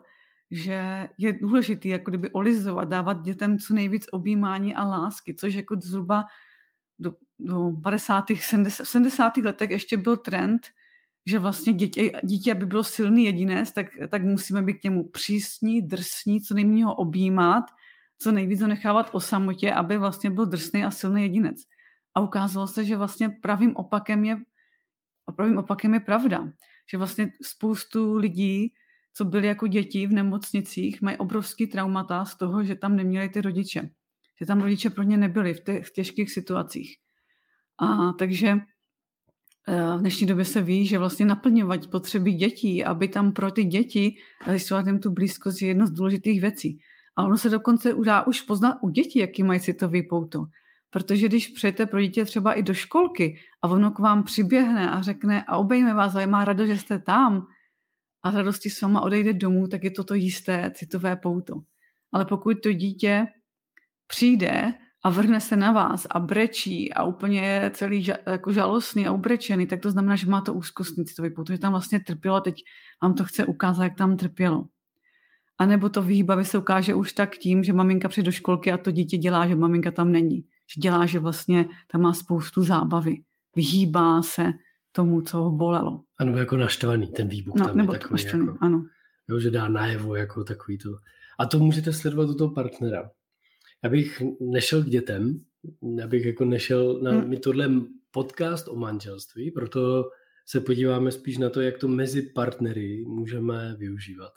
že 0.52 1.10
je 1.18 1.34
důležité 1.34 1.88
jako 1.88 2.12
kdyby 2.12 2.30
olizovat, 2.30 2.90
dávat 2.90 3.22
dětem 3.22 3.60
co 3.60 3.74
nejvíc 3.74 4.06
objímání 4.12 4.76
a 4.76 4.84
lásky, 4.84 5.36
což 5.36 5.54
jako 5.54 5.76
zhruba 5.84 6.26
do, 7.00 7.14
do 7.40 7.72
50. 7.84 8.26
70. 8.40 8.86
70. 8.86 9.38
letech 9.38 9.70
ještě 9.70 9.98
byl 9.98 10.18
trend, 10.18 10.62
že 11.26 11.40
vlastně 11.40 11.74
dítě, 11.74 12.12
dítě, 12.24 12.52
aby 12.52 12.66
bylo 12.66 12.84
silný 12.84 13.26
jedinec, 13.26 13.72
tak, 13.72 13.88
tak 14.10 14.24
musíme 14.24 14.62
být 14.62 14.74
k 14.74 14.84
němu 14.84 15.10
přísní, 15.10 15.82
drsní, 15.82 16.42
co 16.42 16.54
nejméně 16.54 16.86
ho 16.86 16.96
objímat, 16.96 17.64
co 18.18 18.32
nejvíc 18.32 18.62
ho 18.62 18.68
nechávat 18.68 19.10
o 19.12 19.20
samotě, 19.20 19.74
aby 19.74 19.98
vlastně 19.98 20.30
byl 20.30 20.46
drsný 20.46 20.84
a 20.84 20.92
silný 20.92 21.22
jedinec. 21.22 21.58
A 22.16 22.20
ukázalo 22.20 22.68
se, 22.68 22.86
že 22.86 22.98
vlastně 22.98 23.30
pravým 23.30 23.76
opakem 23.76 24.26
je, 24.26 24.38
a 25.32 25.34
pravým 25.34 25.58
opakem 25.58 25.94
je 25.94 26.00
pravda. 26.00 26.52
Že 26.92 26.98
vlastně 26.98 27.32
spoustu 27.42 28.18
lidí, 28.18 28.74
co 29.14 29.26
byli 29.26 29.48
jako 29.48 29.68
děti 29.68 30.08
v 30.08 30.12
nemocnicích, 30.12 31.02
mají 31.02 31.18
obrovský 31.18 31.68
traumata 31.68 32.26
z 32.26 32.38
toho, 32.38 32.64
že 32.64 32.76
tam 32.76 32.96
neměli 32.96 33.30
ty 33.30 33.42
rodiče 33.42 33.90
že 34.42 34.46
tam 34.46 34.62
rodiče 34.62 34.90
pro 34.90 35.04
ně 35.04 35.18
nebyli 35.18 35.54
v 35.54 35.64
těch 35.64 35.92
těžkých 35.92 36.32
situacích. 36.32 36.98
A 37.78 38.14
takže 38.14 38.58
eh, 39.68 39.98
v 39.98 40.00
dnešní 40.00 40.28
době 40.28 40.46
se 40.46 40.62
ví, 40.62 40.88
že 40.88 40.98
vlastně 40.98 41.26
naplňovat 41.26 41.88
potřeby 41.88 42.32
dětí, 42.34 42.86
aby 42.86 43.08
tam 43.08 43.32
pro 43.32 43.52
ty 43.52 43.64
děti 43.64 44.16
zjistovat 44.48 44.88
jim 44.88 45.00
tu 45.00 45.12
blízkost 45.12 45.62
je 45.62 45.68
jedno 45.68 45.88
z 45.88 45.92
důležitých 45.92 46.42
věcí. 46.42 46.80
A 47.16 47.24
ono 47.24 47.38
se 47.38 47.50
dokonce 47.50 47.94
dá 48.06 48.28
už 48.28 48.42
poznat 48.42 48.78
u 48.82 48.90
dětí, 48.90 49.20
jaký 49.20 49.44
mají 49.44 49.60
citový 49.60 50.04
pouto. 50.04 50.46
Protože 50.92 51.28
když 51.28 51.48
přijete 51.48 51.86
pro 51.86 52.02
dítě 52.02 52.26
třeba 52.26 52.54
i 52.54 52.64
do 52.64 52.74
školky 52.74 53.40
a 53.62 53.68
ono 53.68 53.92
k 53.92 54.00
vám 54.00 54.24
přiběhne 54.24 54.92
a 54.92 55.02
řekne 55.02 55.44
a 55.48 55.58
obejme 55.58 55.94
vás 55.94 56.16
a 56.16 56.26
má 56.26 56.46
radost, 56.46 56.68
že 56.68 56.78
jste 56.78 57.00
tam 57.00 57.48
a 58.24 58.32
radosti 58.32 58.70
s 58.70 58.82
váma 58.82 59.02
odejde 59.02 59.34
domů, 59.34 59.68
tak 59.68 59.84
je 59.84 59.92
to 59.92 60.04
to 60.04 60.14
jisté 60.14 60.72
citové 60.76 61.16
pouto. 61.16 61.62
Ale 62.14 62.26
pokud 62.26 62.62
to 62.64 62.74
dítě 62.74 63.28
přijde 64.08 64.74
a 65.04 65.10
vrhne 65.10 65.42
se 65.42 65.56
na 65.56 65.72
vás 65.72 66.08
a 66.10 66.20
brečí 66.20 66.94
a 66.94 67.04
úplně 67.04 67.42
je 67.42 67.72
celý 67.74 68.04
ža, 68.04 68.18
jako 68.26 68.54
žalostný 68.54 69.08
a 69.08 69.12
ubrečený, 69.12 69.68
tak 69.68 69.82
to 69.82 69.92
znamená, 69.92 70.16
že 70.16 70.28
má 70.28 70.42
to 70.42 70.54
úzkostný 70.54 71.06
citový 71.06 71.30
pouto, 71.30 71.54
že 71.54 71.60
tam 71.60 71.72
vlastně 71.72 72.00
trpělo, 72.00 72.42
teď 72.42 72.56
vám 73.04 73.14
to 73.14 73.24
chce 73.24 73.46
ukázat, 73.46 73.84
jak 73.84 73.96
tam 73.96 74.18
trpělo. 74.18 74.66
A 75.58 75.66
nebo 75.66 75.90
to 75.90 76.02
výbavy 76.02 76.46
se 76.46 76.58
ukáže 76.58 76.94
už 76.94 77.14
tak 77.14 77.38
tím, 77.38 77.64
že 77.64 77.74
maminka 77.74 78.10
přijde 78.10 78.26
do 78.26 78.32
školky 78.32 78.72
a 78.72 78.78
to 78.78 78.92
dítě 78.92 79.18
dělá, 79.18 79.48
že 79.48 79.56
maminka 79.56 79.92
tam 79.92 80.12
není. 80.12 80.46
Že 80.74 80.82
dělá, 80.82 81.06
že 81.06 81.20
vlastně 81.20 81.66
tam 81.92 82.02
má 82.02 82.14
spoustu 82.14 82.64
zábavy. 82.64 83.18
Vyhýbá 83.56 84.22
se 84.22 84.54
tomu, 84.92 85.22
co 85.22 85.38
ho 85.38 85.52
bolelo. 85.52 86.02
Ano, 86.20 86.38
jako 86.38 86.58
naštvaný 86.58 87.08
ten 87.08 87.28
výbuch 87.28 87.56
no, 87.56 87.66
tam 87.66 87.78
nebo 87.78 87.94
je 87.94 88.00
takový, 88.00 88.24
naštvaný, 88.24 88.46
jako, 88.46 88.58
ano. 88.62 88.86
Jo, 89.30 89.40
že 89.40 89.52
dá 89.52 89.68
najevo 89.68 90.16
jako 90.16 90.44
takový 90.44 90.78
to. 90.78 90.90
A 91.40 91.46
to 91.46 91.60
můžete 91.60 91.94
sledovat 91.94 92.30
u 92.30 92.34
toho 92.34 92.54
partnera. 92.54 93.12
Já 93.84 93.90
bych 93.90 94.22
nešel 94.40 94.84
k 94.84 94.90
dětem, 94.90 95.42
já 95.98 96.08
bych 96.08 96.26
jako 96.26 96.46
nešel 96.46 97.00
na 97.02 97.12
hmm. 97.12 97.30
my 97.30 97.38
tohle 97.38 97.70
podcast 98.12 98.68
o 98.68 98.76
manželství, 98.76 99.52
proto 99.52 100.10
se 100.46 100.60
podíváme 100.60 101.12
spíš 101.12 101.38
na 101.38 101.50
to, 101.50 101.62
jak 101.62 101.78
to 101.78 101.88
mezi 101.88 102.22
partnery 102.22 103.04
můžeme 103.08 103.76
využívat. 103.78 104.32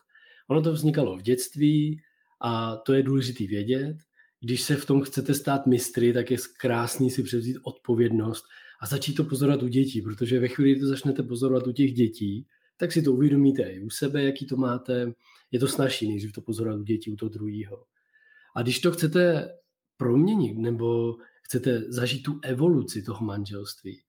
Ono 0.48 0.62
to 0.62 0.72
vznikalo 0.72 1.16
v 1.16 1.22
dětství 1.22 2.00
a 2.40 2.76
to 2.76 2.92
je 2.92 3.02
důležité 3.02 3.46
vědět. 3.46 3.96
Když 4.44 4.62
se 4.62 4.76
v 4.76 4.86
tom 4.86 5.02
chcete 5.02 5.34
stát 5.34 5.66
mistry, 5.66 6.12
tak 6.12 6.30
je 6.30 6.36
krásný 6.60 7.10
si 7.10 7.22
převzít 7.22 7.56
odpovědnost 7.62 8.44
a 8.80 8.86
začít 8.86 9.14
to 9.14 9.24
pozorovat 9.24 9.62
u 9.62 9.68
dětí, 9.68 10.02
protože 10.02 10.40
ve 10.40 10.48
chvíli, 10.48 10.70
kdy 10.70 10.80
to 10.80 10.86
začnete 10.86 11.22
pozorovat 11.22 11.66
u 11.66 11.72
těch 11.72 11.92
dětí, 11.92 12.46
tak 12.76 12.92
si 12.92 13.02
to 13.02 13.12
uvědomíte 13.12 13.62
i 13.62 13.80
u 13.80 13.90
sebe, 13.90 14.22
jaký 14.22 14.46
to 14.46 14.56
máte. 14.56 15.12
Je 15.50 15.60
to 15.60 15.68
snažší, 15.68 16.12
než 16.14 16.32
to 16.32 16.40
pozorovat 16.40 16.80
u 16.80 16.82
dětí, 16.82 17.10
u 17.10 17.16
toho 17.16 17.28
druhého. 17.28 17.84
A 18.56 18.62
když 18.62 18.80
to 18.80 18.92
chcete 18.92 19.48
proměnit 19.96 20.58
nebo 20.58 21.16
chcete 21.42 21.82
zažít 21.88 22.22
tu 22.22 22.40
evoluci 22.42 23.02
toho 23.02 23.24
manželství, 23.24 24.00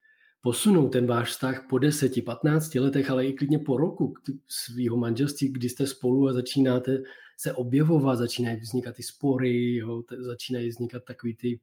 posunout 0.46 0.90
ten 0.90 1.08
váš 1.08 1.30
vztah 1.30 1.66
po 1.70 1.76
10-15 1.76 2.82
letech, 2.82 3.10
ale 3.10 3.26
i 3.26 3.34
klidně 3.34 3.60
po 3.60 3.78
roku 3.78 4.14
svého 4.48 4.98
manželství, 4.98 5.50
kdy 5.50 5.70
jste 5.70 5.88
spolu 5.88 6.28
a 6.28 6.34
začínáte 6.34 6.98
se 7.38 7.54
objevovat, 7.54 8.18
začínají 8.18 8.60
vznikat 8.60 8.96
ty 8.96 9.04
spory, 9.04 9.76
jo, 9.76 10.04
začínají 10.18 10.70
vznikat 10.70 11.04
takový 11.04 11.36
ty 11.36 11.60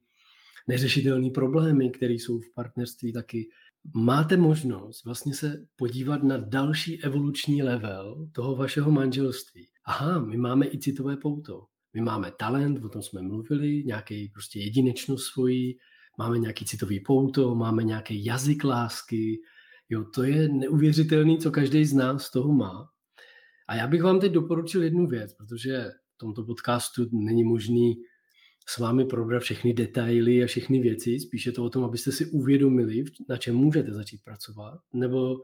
neřešitelné 0.67 1.29
problémy, 1.29 1.89
které 1.89 2.13
jsou 2.13 2.39
v 2.39 2.53
partnerství 2.55 3.13
taky. 3.13 3.49
Máte 3.95 4.37
možnost 4.37 5.05
vlastně 5.05 5.33
se 5.33 5.65
podívat 5.75 6.23
na 6.23 6.37
další 6.37 7.03
evoluční 7.03 7.63
level 7.63 8.27
toho 8.31 8.55
vašeho 8.55 8.91
manželství. 8.91 9.67
Aha, 9.85 10.19
my 10.19 10.37
máme 10.37 10.67
i 10.67 10.79
citové 10.79 11.17
pouto. 11.17 11.65
My 11.93 12.01
máme 12.01 12.31
talent, 12.39 12.83
o 12.83 12.89
tom 12.89 13.01
jsme 13.01 13.21
mluvili, 13.21 13.83
nějaký 13.83 14.29
prostě 14.29 14.59
jedinečnost 14.59 15.25
svoji, 15.25 15.77
máme 16.17 16.39
nějaký 16.39 16.65
citový 16.65 16.99
pouto, 16.99 17.55
máme 17.55 17.83
nějaký 17.83 18.25
jazyk 18.25 18.63
lásky. 18.63 19.39
Jo, 19.89 20.05
to 20.15 20.23
je 20.23 20.49
neuvěřitelný, 20.49 21.37
co 21.37 21.51
každý 21.51 21.85
z 21.85 21.93
nás 21.93 22.31
toho 22.31 22.53
má. 22.53 22.89
A 23.67 23.75
já 23.75 23.87
bych 23.87 24.03
vám 24.03 24.19
teď 24.19 24.31
doporučil 24.31 24.83
jednu 24.83 25.07
věc, 25.07 25.33
protože 25.33 25.91
v 26.15 26.17
tomto 26.17 26.43
podcastu 26.43 27.09
není 27.11 27.43
možný 27.43 27.95
s 28.69 28.77
vámi 28.77 29.05
probrat 29.05 29.43
všechny 29.43 29.73
detaily 29.73 30.43
a 30.43 30.47
všechny 30.47 30.79
věci, 30.79 31.19
spíše 31.19 31.51
to 31.51 31.65
o 31.65 31.69
tom, 31.69 31.83
abyste 31.83 32.11
si 32.11 32.25
uvědomili, 32.25 33.03
na 33.29 33.37
čem 33.37 33.55
můžete 33.55 33.93
začít 33.93 34.23
pracovat, 34.23 34.79
nebo 34.93 35.35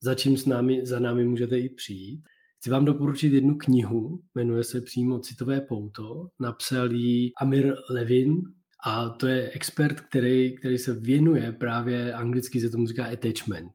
za 0.00 0.14
čím 0.14 0.36
s 0.36 0.46
námi, 0.46 0.86
za 0.86 0.98
námi 0.98 1.24
můžete 1.24 1.58
i 1.58 1.68
přijít. 1.68 2.22
Chci 2.58 2.70
vám 2.70 2.84
doporučit 2.84 3.32
jednu 3.32 3.54
knihu, 3.54 4.22
jmenuje 4.34 4.64
se 4.64 4.80
přímo 4.80 5.18
Citové 5.18 5.60
pouto, 5.60 6.28
napsal 6.40 6.92
ji 6.92 7.32
Amir 7.40 7.74
Levin 7.90 8.42
a 8.84 9.08
to 9.08 9.26
je 9.26 9.50
expert, 9.50 10.00
který, 10.00 10.56
který 10.56 10.78
se 10.78 10.94
věnuje 10.94 11.52
právě 11.52 12.12
anglicky 12.12 12.60
se 12.60 12.70
tomu 12.70 12.86
říká 12.86 13.04
attachment. 13.04 13.72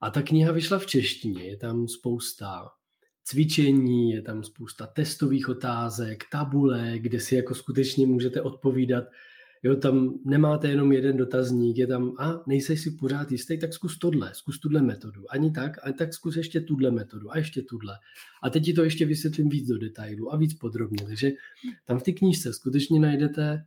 A 0.00 0.10
ta 0.10 0.22
kniha 0.22 0.52
vyšla 0.52 0.78
v 0.78 0.86
češtině, 0.86 1.44
je 1.44 1.56
tam 1.56 1.88
spousta 1.88 2.68
cvičení, 3.24 4.10
je 4.10 4.22
tam 4.22 4.44
spousta 4.44 4.86
testových 4.86 5.48
otázek, 5.48 6.24
tabule, 6.32 6.92
kde 6.98 7.20
si 7.20 7.34
jako 7.34 7.54
skutečně 7.54 8.06
můžete 8.06 8.42
odpovídat. 8.42 9.04
Jo, 9.62 9.76
tam 9.76 10.18
nemáte 10.24 10.68
jenom 10.68 10.92
jeden 10.92 11.16
dotazník, 11.16 11.78
je 11.78 11.86
tam, 11.86 12.14
a 12.18 12.42
nejseš 12.46 12.80
si 12.80 12.90
pořád 12.90 13.32
jistý, 13.32 13.58
tak 13.58 13.72
zkus 13.72 13.98
tohle, 13.98 14.30
zkus 14.34 14.60
tuhle 14.60 14.82
metodu. 14.82 15.24
Ani 15.28 15.50
tak, 15.50 15.86
a 15.86 15.92
tak 15.92 16.14
zkus 16.14 16.36
ještě 16.36 16.60
tuhle 16.60 16.90
metodu 16.90 17.32
a 17.32 17.38
ještě 17.38 17.62
tuhle. 17.62 17.94
A 18.42 18.50
teď 18.50 18.64
ti 18.64 18.72
to 18.72 18.84
ještě 18.84 19.06
vysvětlím 19.06 19.48
víc 19.48 19.68
do 19.68 19.78
detailu 19.78 20.32
a 20.32 20.36
víc 20.36 20.54
podrobně. 20.54 21.06
Takže 21.06 21.30
tam 21.84 21.98
v 21.98 22.02
té 22.02 22.12
knížce 22.12 22.52
skutečně 22.52 23.00
najdete 23.00 23.64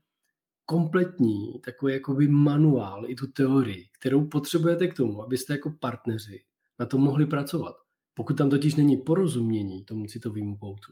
kompletní 0.72 1.60
takový 1.66 1.94
jakoby 1.94 2.28
manuál, 2.28 3.06
i 3.08 3.16
tu 3.16 3.28
teorii, 3.28 3.90
kterou 4.00 4.28
potřebujete 4.28 4.88
k 4.88 4.94
tomu, 4.94 5.24
abyste 5.24 5.54
jako 5.54 5.72
partneři 5.80 6.44
na 6.80 6.86
to 6.86 6.98
mohli 6.98 7.25
pracovat. 7.25 7.75
Pokud 8.13 8.38
tam 8.38 8.50
totiž 8.50 8.75
není 8.75 8.98
porozumění 8.98 9.86
tomu 9.86 10.06
citovému 10.06 10.58
poutu, 10.58 10.92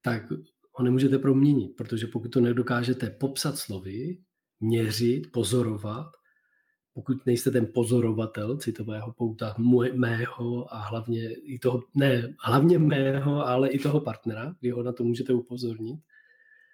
tak 0.00 0.22
ho 0.72 0.84
nemůžete 0.84 1.18
proměnit, 1.18 1.76
protože 1.76 2.06
pokud 2.06 2.28
to 2.28 2.40
nedokážete 2.40 3.10
popsat 3.10 3.56
slovy, 3.56 4.18
měřit, 4.60 5.32
pozorovat, 5.32 6.06
pokud 6.92 7.26
nejste 7.26 7.50
ten 7.50 7.66
pozorovatel 7.74 8.56
citového 8.56 9.12
pouta 9.12 9.54
můj, 9.58 9.92
mého 9.94 10.74
a 10.74 10.78
hlavně 10.78 11.30
i 11.32 11.58
toho, 11.58 11.82
ne, 11.94 12.34
hlavně 12.40 12.78
mého, 12.78 13.46
ale 13.46 13.68
i 13.68 13.78
toho 13.78 14.00
partnera, 14.00 14.54
kdy 14.60 14.70
ho 14.70 14.82
na 14.82 14.92
to 14.92 15.04
můžete 15.04 15.32
upozornit, 15.32 16.00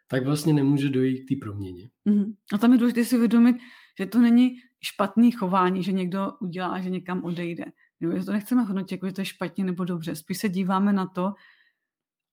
tak 0.09 0.25
vlastně 0.25 0.53
nemůže 0.53 0.89
dojít 0.89 1.25
k 1.25 1.29
té 1.29 1.35
proměně. 1.41 1.91
Mm-hmm. 2.07 2.35
A 2.55 2.59
tam 2.59 2.73
je 2.73 2.79
důležité 2.79 3.05
si 3.05 3.17
uvědomit, 3.17 3.57
že 3.99 4.07
to 4.07 4.19
není 4.19 4.57
špatný 4.81 5.33
chování, 5.33 5.83
že 5.83 5.93
někdo 5.93 6.33
udělá, 6.41 6.81
že 6.81 6.91
někam 6.91 7.25
odejde. 7.25 7.65
Jo, 8.01 8.19
že 8.19 8.25
to 8.25 8.33
nechceme 8.33 8.63
hodnotit, 8.63 8.93
jako 8.93 9.07
že 9.07 9.13
to 9.13 9.21
je 9.21 9.25
špatně 9.25 9.65
nebo 9.65 9.85
dobře. 9.85 10.17
Spíš 10.17 10.39
se 10.39 10.49
díváme 10.49 10.93
na 10.93 11.07
to, 11.07 11.33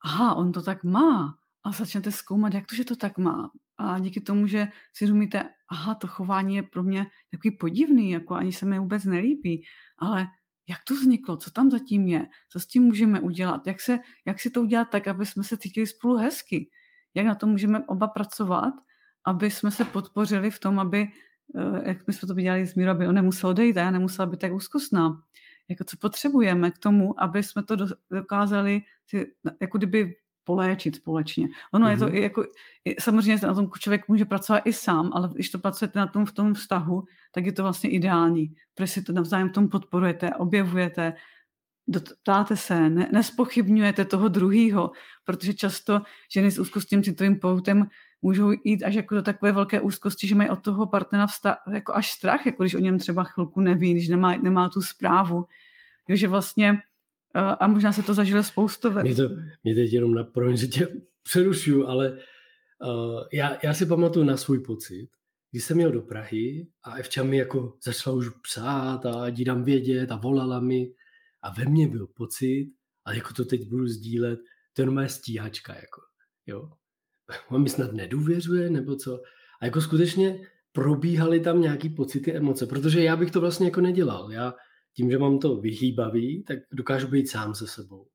aha, 0.04 0.36
on 0.36 0.52
to 0.52 0.62
tak 0.62 0.84
má. 0.84 1.38
A 1.64 1.72
začnete 1.72 2.12
zkoumat, 2.12 2.54
jak 2.54 2.66
to, 2.68 2.76
že 2.76 2.86
to 2.86 2.96
tak 2.96 3.18
má. 3.18 3.52
A 3.78 4.00
díky 4.00 4.22
tomu, 4.22 4.48
že 4.48 4.68
si 4.94 5.06
rozumíte, 5.06 5.50
aha, 5.70 5.96
to 5.96 6.08
chování 6.08 6.56
je 6.56 6.64
pro 6.64 6.84
mě 6.84 7.08
takový 7.32 7.58
podivný, 7.58 8.12
jako 8.12 8.34
ani 8.34 8.54
se 8.54 8.66
mi 8.66 8.80
vůbec 8.80 9.06
nelíbí, 9.06 9.64
ale 9.98 10.28
jak 10.70 10.80
to 10.88 10.94
vzniklo, 10.94 11.38
co 11.38 11.52
tam 11.52 11.72
zatím 11.72 12.08
je, 12.08 12.28
co 12.50 12.60
s 12.60 12.68
tím 12.68 12.84
můžeme 12.84 13.20
udělat, 13.20 13.68
jak, 13.68 13.82
se, 13.82 14.00
jak 14.28 14.40
si 14.40 14.50
to 14.50 14.62
udělat 14.62 14.90
tak, 14.92 15.08
aby 15.08 15.26
jsme 15.26 15.44
se 15.44 15.58
cítili 15.58 15.88
spolu 15.88 16.18
hezky, 16.18 16.70
jak 17.16 17.26
na 17.26 17.36
to 17.36 17.48
můžeme 17.48 17.86
oba 17.86 18.08
pracovat, 18.08 18.74
aby 19.26 19.52
jsme 19.52 19.72
se 19.72 19.86
podpořili 19.86 20.52
v 20.52 20.60
tom, 20.60 20.80
aby, 20.80 21.08
eh, 21.56 21.90
jak 21.90 22.08
my 22.08 22.14
jsme 22.14 22.28
to 22.28 22.34
dělali 22.34 22.68
s 22.68 22.76
Mírou, 22.76 22.92
aby 22.92 23.08
on 23.08 23.16
nemusel 23.16 23.50
odejít 23.50 23.78
a 23.78 23.82
já 23.82 23.92
nemusela 23.92 24.26
být 24.26 24.40
tak 24.40 24.54
úzkostná 24.54 25.22
jako 25.70 25.84
co 25.84 25.98
potřebujeme 25.98 26.72
k 26.72 26.78
tomu, 26.78 27.24
aby 27.24 27.44
jsme 27.44 27.64
to 27.64 27.76
dokázali 28.12 28.82
si, 29.08 29.34
jako 29.62 29.78
kdyby 29.78 30.16
poléčit 30.44 30.96
společně. 30.96 31.48
Ono 31.74 31.88
mm-hmm. 31.88 31.92
je 31.92 31.98
to 31.98 32.06
mhm. 32.06 32.16
i 32.16 32.22
jako, 32.22 32.46
samozřejmě 33.00 33.48
na 33.48 33.54
tom 33.54 33.72
člověk 33.80 34.08
může 34.08 34.26
pracovat 34.26 34.62
i 34.66 34.74
sám, 34.74 35.12
ale 35.14 35.30
když 35.34 35.50
to 35.50 35.60
pracujete 35.60 36.00
na 36.00 36.08
tom 36.08 36.26
v 36.26 36.32
tom 36.32 36.54
vztahu, 36.54 37.04
tak 37.32 37.46
je 37.46 37.52
to 37.52 37.64
vlastně 37.64 37.90
ideální, 37.90 38.56
protože 38.76 38.88
si 38.88 39.02
to 39.02 39.14
navzájem 39.14 39.50
tom 39.50 39.70
podporujete, 39.70 40.34
objevujete, 40.34 41.14
ptáte 42.24 42.58
se, 42.58 42.90
ne, 42.90 43.10
nespochybňujete 43.14 44.06
toho 44.06 44.28
druhýho, 44.28 44.92
protože 45.26 45.54
často 45.54 46.02
ženy 46.32 46.52
s 46.52 46.60
úzkostím 46.60 47.04
citovým 47.04 47.40
poutem 47.40 47.88
můžou 48.22 48.52
jít 48.64 48.84
až 48.84 48.96
jako 48.96 49.16
do 49.16 49.22
takové 49.22 49.52
velké 49.52 49.82
úzkosti, 49.82 50.28
že 50.28 50.36
mají 50.36 50.50
od 50.50 50.62
toho 50.62 50.88
partnera 50.88 51.28
vsta- 51.28 51.58
jako 51.74 51.96
až 51.96 52.12
strach, 52.12 52.46
jako 52.46 52.64
když 52.64 52.76
o 52.76 52.80
něm 52.80 53.00
třeba 53.00 53.24
chvilku 53.24 53.62
neví, 53.62 53.92
když 53.92 54.08
nemá, 54.08 54.38
nemá 54.38 54.70
tu 54.70 54.82
zprávu. 54.82 55.46
Jo, 56.08 56.16
že 56.16 56.28
vlastně, 56.28 56.82
a 57.60 57.68
možná 57.68 57.92
se 57.94 58.04
to 58.04 58.14
zažilo 58.14 58.44
spoustu. 58.44 58.92
Mě, 58.92 59.16
to, 59.16 59.30
mě 59.64 59.76
teď 59.76 59.94
jenom 59.94 60.14
naproň, 60.14 60.58
že 60.58 60.68
tě 60.68 60.88
přerušuju, 61.24 61.88
ale 61.88 62.12
uh, 62.12 63.22
já, 63.34 63.58
já 63.64 63.74
si 63.74 63.86
pamatuju 63.86 64.26
na 64.26 64.38
svůj 64.38 64.60
pocit, 64.60 65.10
když 65.52 65.64
jsem 65.64 65.78
měl 65.78 65.92
do 65.92 66.02
Prahy 66.02 66.68
a 66.84 66.96
Evča 66.96 67.24
mi 67.24 67.38
jako 67.38 67.74
začala 67.84 68.16
už 68.16 68.30
psát 68.30 69.06
a 69.06 69.30
dám 69.46 69.64
vědět 69.64 70.12
a 70.12 70.16
volala 70.16 70.60
mi 70.60 70.92
a 71.46 71.54
ve 71.58 71.66
mně 71.66 71.88
byl 71.88 72.08
pocit, 72.08 72.74
a 73.06 73.14
jako 73.14 73.34
to 73.34 73.46
teď 73.46 73.70
budu 73.70 73.88
sdílet, 73.88 74.40
to 74.74 74.82
je 74.82 74.90
moje 74.90 75.10
stíhačka, 75.10 75.74
jako, 75.74 76.02
jo 76.46 76.72
on 77.50 77.64
mi 77.64 77.70
snad 77.70 77.94
nedůvěřuje, 77.94 78.70
nebo 78.70 78.96
co. 78.96 79.22
A 79.62 79.66
jako 79.66 79.82
skutečně 79.82 80.48
probíhaly 80.72 81.40
tam 81.40 81.62
nějaký 81.62 81.90
pocity, 81.90 82.34
emoce, 82.34 82.66
protože 82.66 83.04
já 83.04 83.16
bych 83.16 83.32
to 83.32 83.42
vlastně 83.42 83.68
jako 83.68 83.82
nedělal. 83.82 84.32
Já 84.32 84.54
tím, 84.96 85.12
že 85.12 85.18
mám 85.18 85.40
to 85.40 85.56
vyhýbavý, 85.56 86.44
tak 86.44 86.60
dokážu 86.72 87.08
být 87.08 87.30
sám 87.30 87.56
se 87.56 87.68
sebou. 87.68 88.08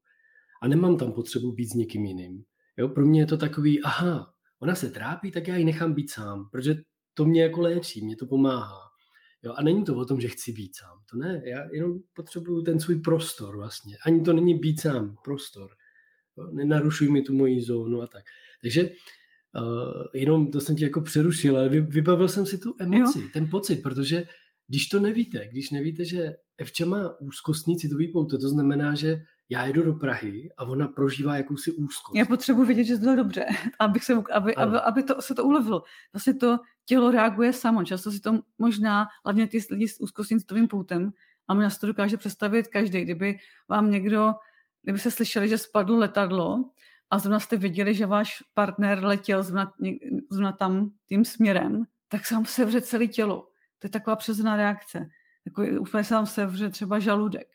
A 0.62 0.68
nemám 0.68 0.96
tam 0.96 1.12
potřebu 1.12 1.52
být 1.52 1.66
s 1.66 1.74
někým 1.74 2.04
jiným. 2.04 2.44
Jo, 2.76 2.88
pro 2.88 3.06
mě 3.06 3.20
je 3.20 3.26
to 3.26 3.36
takový, 3.36 3.82
aha, 3.82 4.32
ona 4.58 4.74
se 4.74 4.90
trápí, 4.90 5.30
tak 5.30 5.48
já 5.48 5.56
ji 5.56 5.64
nechám 5.64 5.92
být 5.92 6.10
sám, 6.10 6.48
protože 6.52 6.74
to 7.14 7.24
mě 7.24 7.42
jako 7.42 7.60
léčí, 7.60 8.04
mě 8.04 8.16
to 8.16 8.26
pomáhá. 8.26 8.89
Jo, 9.42 9.52
a 9.56 9.62
není 9.62 9.84
to 9.84 9.96
o 9.96 10.04
tom, 10.04 10.20
že 10.20 10.28
chci 10.28 10.52
být 10.52 10.76
sám. 10.76 10.98
To 11.10 11.16
ne, 11.16 11.42
já 11.44 11.68
jenom 11.72 11.98
potřebuju 12.14 12.62
ten 12.62 12.80
svůj 12.80 13.00
prostor 13.00 13.56
vlastně. 13.56 13.96
Ani 14.06 14.22
to 14.22 14.32
není 14.32 14.54
být 14.54 14.80
sám, 14.80 15.16
prostor. 15.24 15.70
Jo, 16.36 16.50
nenarušuj 16.52 17.08
mi 17.08 17.22
tu 17.22 17.34
moji 17.34 17.62
zónu 17.62 18.02
a 18.02 18.06
tak. 18.06 18.24
Takže 18.62 18.90
uh, 18.90 20.04
jenom 20.14 20.50
to 20.50 20.60
jsem 20.60 20.76
ti 20.76 20.84
jako 20.84 21.00
přerušil, 21.00 21.58
ale 21.58 21.68
vybavil 21.68 22.28
jsem 22.28 22.46
si 22.46 22.58
tu 22.58 22.74
emoci, 22.78 23.20
jo. 23.20 23.28
ten 23.32 23.50
pocit, 23.50 23.76
protože 23.76 24.24
když 24.68 24.88
to 24.88 25.00
nevíte, 25.00 25.48
když 25.48 25.70
nevíte, 25.70 26.04
že 26.04 26.36
Evča 26.58 26.86
má 26.86 27.20
úzkostní 27.20 27.76
citový 27.76 28.08
pouto, 28.08 28.38
to 28.38 28.48
znamená, 28.48 28.94
že 28.94 29.22
já 29.50 29.66
jedu 29.66 29.82
do 29.82 29.94
Prahy 29.94 30.50
a 30.56 30.64
ona 30.64 30.88
prožívá 30.88 31.36
jakousi 31.36 31.72
úzkost. 31.72 32.16
Já 32.16 32.24
potřebuji 32.24 32.64
vědět, 32.64 32.84
že 32.84 32.98
to 32.98 33.10
je 33.10 33.16
dobře, 33.16 33.46
abych 33.78 34.04
se, 34.04 34.22
aby, 34.32 34.54
aby, 34.54 34.76
aby 34.76 35.02
to, 35.02 35.22
se 35.22 35.34
to 35.34 35.44
ulevilo. 35.44 35.82
Vlastně 36.12 36.34
to 36.34 36.58
tělo 36.84 37.10
reaguje 37.10 37.52
samo. 37.52 37.84
Často 37.84 38.12
si 38.12 38.20
to 38.20 38.40
možná, 38.58 39.06
hlavně 39.24 39.46
ty 39.46 39.58
lidi 39.70 39.88
s 39.88 40.00
úzkostním 40.00 40.40
citovým 40.40 40.68
poutem, 40.68 41.12
a 41.48 41.54
mě 41.54 41.68
to 41.80 41.86
dokáže 41.86 42.16
představit 42.16 42.68
každý. 42.68 43.02
Kdyby 43.02 43.38
vám 43.68 43.90
někdo, 43.90 44.34
kdyby 44.82 44.98
se 44.98 45.10
slyšeli, 45.10 45.48
že 45.48 45.58
spadlo 45.58 45.98
letadlo 45.98 46.64
a 47.10 47.18
zrovna 47.18 47.40
jste 47.40 47.56
viděli, 47.56 47.94
že 47.94 48.06
váš 48.06 48.42
partner 48.54 49.04
letěl 49.04 49.42
zrovna, 49.42 49.72
zrovna 50.30 50.52
tam 50.52 50.90
tím 51.08 51.24
směrem, 51.24 51.84
tak 52.08 52.26
se 52.26 52.34
vám 52.34 52.46
sevře 52.46 52.80
celé 52.80 53.06
tělo. 53.06 53.48
To 53.78 53.86
je 53.86 53.90
taková 53.90 54.16
přirozená 54.16 54.56
reakce. 54.56 55.08
Takový, 55.44 55.78
úplně 55.78 56.04
se 56.04 56.14
vám 56.14 56.26
sevře 56.26 56.70
třeba 56.70 56.98
žaludek. 56.98 57.48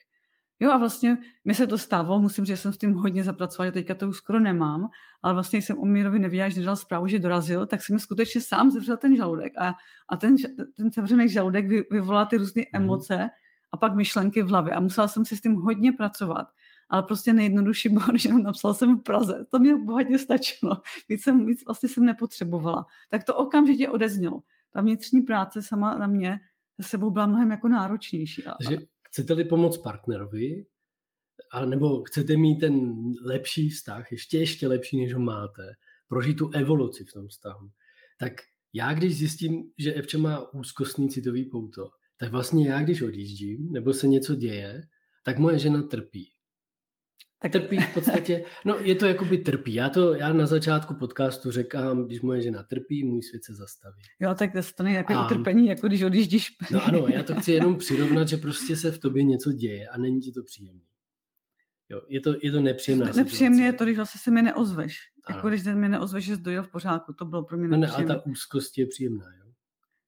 Jo 0.59 0.71
a 0.71 0.77
vlastně 0.77 1.17
mi 1.45 1.55
se 1.55 1.67
to 1.67 1.77
stávalo, 1.77 2.21
musím 2.21 2.45
říct, 2.45 2.57
že 2.57 2.61
jsem 2.61 2.73
s 2.73 2.77
tím 2.77 2.93
hodně 2.93 3.23
zapracovala, 3.23 3.71
teďka 3.71 3.95
to 3.95 4.09
už 4.09 4.17
skoro 4.17 4.39
nemám, 4.39 4.89
ale 5.23 5.33
vlastně 5.33 5.61
jsem 5.61 5.77
o 5.77 5.85
Mírovi 5.85 6.19
nevěděla, 6.19 6.49
že 6.49 6.59
nedal 6.59 6.75
zprávu, 6.75 7.07
že 7.07 7.19
dorazil, 7.19 7.65
tak 7.65 7.83
jsem 7.83 7.95
mi 7.95 7.99
skutečně 7.99 8.41
sám 8.41 8.71
zavřel 8.71 8.97
ten 8.97 9.15
žaludek 9.15 9.53
a, 9.57 9.73
a 10.09 10.17
ten, 10.17 10.35
ten 10.77 10.91
zavřený 10.91 11.29
žaludek 11.29 11.67
vy, 11.67 11.83
vyvolá 11.91 12.25
ty 12.25 12.37
různé 12.37 12.61
mm. 12.61 12.83
emoce 12.83 13.29
a 13.71 13.77
pak 13.77 13.95
myšlenky 13.95 14.43
v 14.43 14.47
hlavě 14.47 14.73
a 14.73 14.79
musela 14.79 15.07
jsem 15.07 15.25
si 15.25 15.37
s 15.37 15.41
tím 15.41 15.55
hodně 15.55 15.91
pracovat. 15.91 16.47
Ale 16.89 17.03
prostě 17.03 17.33
nejjednodušší 17.33 17.89
bylo, 17.89 18.05
že 18.15 18.33
napsal 18.33 18.73
jsem 18.73 18.97
v 18.97 19.03
Praze. 19.03 19.45
To 19.51 19.59
mě 19.59 19.75
bohatě 19.75 20.17
stačilo. 20.19 20.81
Víc, 21.09 21.23
jsem, 21.23 21.45
víc 21.45 21.65
vlastně 21.65 21.89
jsem 21.89 22.05
nepotřebovala. 22.05 22.85
Tak 23.09 23.23
to 23.23 23.35
okamžitě 23.35 23.89
odeznělo. 23.89 24.41
Ta 24.71 24.81
vnitřní 24.81 25.21
práce 25.21 25.61
sama 25.61 25.97
na 25.97 26.07
mě 26.07 26.39
se 26.81 26.87
sebou 26.89 27.11
byla 27.11 27.25
mnohem 27.25 27.51
jako 27.51 27.67
náročnější. 27.67 28.43
Takže 28.57 28.77
chcete-li 29.15 29.45
pomoct 29.45 29.77
partnerovi, 29.77 30.65
a 31.51 31.65
nebo 31.65 32.03
chcete 32.03 32.37
mít 32.37 32.59
ten 32.59 32.95
lepší 33.25 33.69
vztah, 33.69 34.11
ještě 34.11 34.37
ještě 34.37 34.67
lepší, 34.67 34.97
než 34.97 35.13
ho 35.13 35.19
máte, 35.19 35.73
prožít 36.07 36.37
tu 36.37 36.49
evoluci 36.49 37.03
v 37.03 37.13
tom 37.13 37.27
vztahu, 37.27 37.69
tak 38.19 38.33
já, 38.73 38.93
když 38.93 39.17
zjistím, 39.17 39.71
že 39.77 39.93
Evča 39.93 40.17
má 40.17 40.53
úzkostný 40.53 41.09
citový 41.09 41.45
pouto, 41.45 41.89
tak 42.17 42.31
vlastně 42.31 42.67
já, 42.69 42.83
když 42.83 43.01
odjíždím, 43.01 43.71
nebo 43.71 43.93
se 43.93 44.07
něco 44.07 44.35
děje, 44.35 44.81
tak 45.23 45.37
moje 45.37 45.59
žena 45.59 45.83
trpí. 45.83 46.31
Tak... 47.41 47.51
Trpí 47.51 47.77
v 47.77 47.93
podstatě, 47.93 48.45
no 48.65 48.75
je 48.79 48.95
to 48.95 49.05
jakoby 49.05 49.37
trpí. 49.37 49.73
Já 49.73 49.89
to, 49.89 50.15
já 50.15 50.33
na 50.33 50.45
začátku 50.45 50.93
podcastu 50.93 51.51
řekám, 51.51 52.05
když 52.05 52.21
moje 52.21 52.41
žena 52.41 52.63
trpí, 52.63 53.03
můj 53.03 53.21
svět 53.21 53.43
se 53.43 53.55
zastaví. 53.55 54.01
Jo, 54.19 54.35
tak 54.35 54.51
to 54.77 54.83
není 54.83 54.95
jako 54.95 55.13
a, 55.13 55.25
utrpení, 55.25 55.67
jako 55.67 55.87
když 55.87 56.01
odjíždíš. 56.01 56.57
No 56.71 56.85
ano, 56.85 57.07
já 57.07 57.23
to 57.23 57.35
chci 57.35 57.51
jenom 57.51 57.77
přirovnat, 57.77 58.27
že 58.27 58.37
prostě 58.37 58.75
se 58.75 58.91
v 58.91 58.99
tobě 58.99 59.23
něco 59.23 59.51
děje 59.51 59.87
a 59.87 59.97
není 59.97 60.21
ti 60.21 60.31
to 60.31 60.43
příjemné. 60.43 60.81
Jo, 61.89 62.01
je 62.09 62.21
to, 62.21 62.35
je 62.41 62.51
to 62.51 62.61
nepříjemné. 62.61 63.11
Nepříjemné 63.15 63.63
je 63.63 63.73
to, 63.73 63.83
když 63.83 63.95
vlastně 63.95 64.19
se 64.23 64.31
mi 64.31 64.41
neozveš. 64.41 64.97
Ano. 65.25 65.37
Jako 65.37 65.49
když 65.49 65.63
se 65.63 65.75
mi 65.75 65.89
neozveš, 65.89 66.25
že 66.25 66.35
jsi 66.35 66.41
dojel 66.41 66.63
v 66.63 66.71
pořádku, 66.71 67.13
to 67.13 67.25
bylo 67.25 67.43
pro 67.43 67.57
mě 67.57 67.67
nepříjemné. 67.67 68.03
No 68.03 68.07
ne, 68.07 68.13
ale 68.13 68.21
ta 68.21 68.25
úzkost 68.25 68.77
je 68.77 68.87
příjemná, 68.87 69.25
jo? 69.25 69.51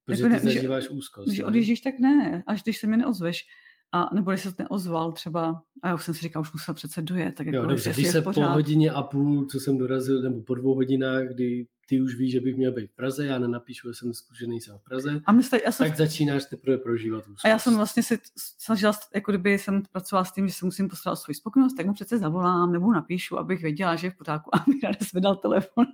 Protože 0.04 0.22
jako 0.22 0.34
ne, 0.34 0.40
ty 0.40 0.46
zažíváš 0.46 0.88
úzkost. 0.88 1.28
Když 1.28 1.40
odjíždíš, 1.40 1.80
tak 1.80 1.94
ne. 1.98 2.42
Až 2.46 2.62
když 2.62 2.78
se 2.78 2.86
mi 2.86 2.96
neozveš. 2.96 3.44
A 3.92 4.14
nebo 4.14 4.30
když 4.30 4.42
se 4.42 4.54
neozval 4.58 5.12
třeba, 5.12 5.62
a 5.82 5.88
já 5.88 5.94
už 5.94 6.04
jsem 6.04 6.14
si 6.14 6.20
říkal, 6.20 6.42
už 6.42 6.52
musel 6.52 6.74
přece 6.74 7.02
dojet. 7.02 7.34
Tak 7.34 7.46
jako 7.46 7.56
jo, 7.56 7.66
dobře, 7.66 7.92
když 7.92 8.08
se 8.08 8.22
po 8.22 8.40
hodině 8.40 8.90
a 8.90 9.02
půl, 9.02 9.46
co 9.46 9.60
jsem 9.60 9.78
dorazil, 9.78 10.22
nebo 10.22 10.42
po 10.42 10.54
dvou 10.54 10.74
hodinách, 10.74 11.28
kdy 11.28 11.66
ty 11.88 12.00
už 12.00 12.14
víš, 12.14 12.32
že 12.32 12.40
bych 12.40 12.56
měl 12.56 12.72
být 12.72 12.86
v 12.86 12.96
Praze, 12.96 13.26
já 13.26 13.38
nenapíšu, 13.38 13.88
že 13.88 13.94
jsem 13.94 14.14
zkušený 14.14 14.60
jsem 14.60 14.78
v 14.78 14.84
Praze, 14.84 15.20
a 15.26 15.32
mysle, 15.32 15.60
já 15.64 15.72
jsem, 15.72 15.88
tak 15.88 15.96
začínáš 15.96 16.44
teprve 16.44 16.78
prožívat 16.78 17.18
úzkost. 17.18 17.44
A 17.44 17.48
já 17.48 17.58
jsem 17.58 17.76
vlastně 17.76 18.02
si 18.02 18.18
snažila, 18.58 18.92
jako 19.14 19.32
kdyby 19.32 19.58
jsem 19.58 19.82
pracovala 19.92 20.24
s 20.24 20.32
tím, 20.32 20.48
že 20.48 20.54
se 20.54 20.64
musím 20.64 20.88
postarat 20.88 21.16
svůj 21.16 21.34
spokojenost, 21.34 21.74
tak 21.76 21.86
mu 21.86 21.94
přece 21.94 22.18
zavolám 22.18 22.72
nebo 22.72 22.92
napíšu, 22.92 23.38
abych 23.38 23.62
věděla, 23.62 23.96
že 23.96 24.06
je 24.06 24.10
v 24.10 24.16
potáku 24.16 24.54
a 24.54 24.64
mi 24.68 24.74
dnes 24.80 25.12
vydal 25.12 25.36
telefon. 25.36 25.86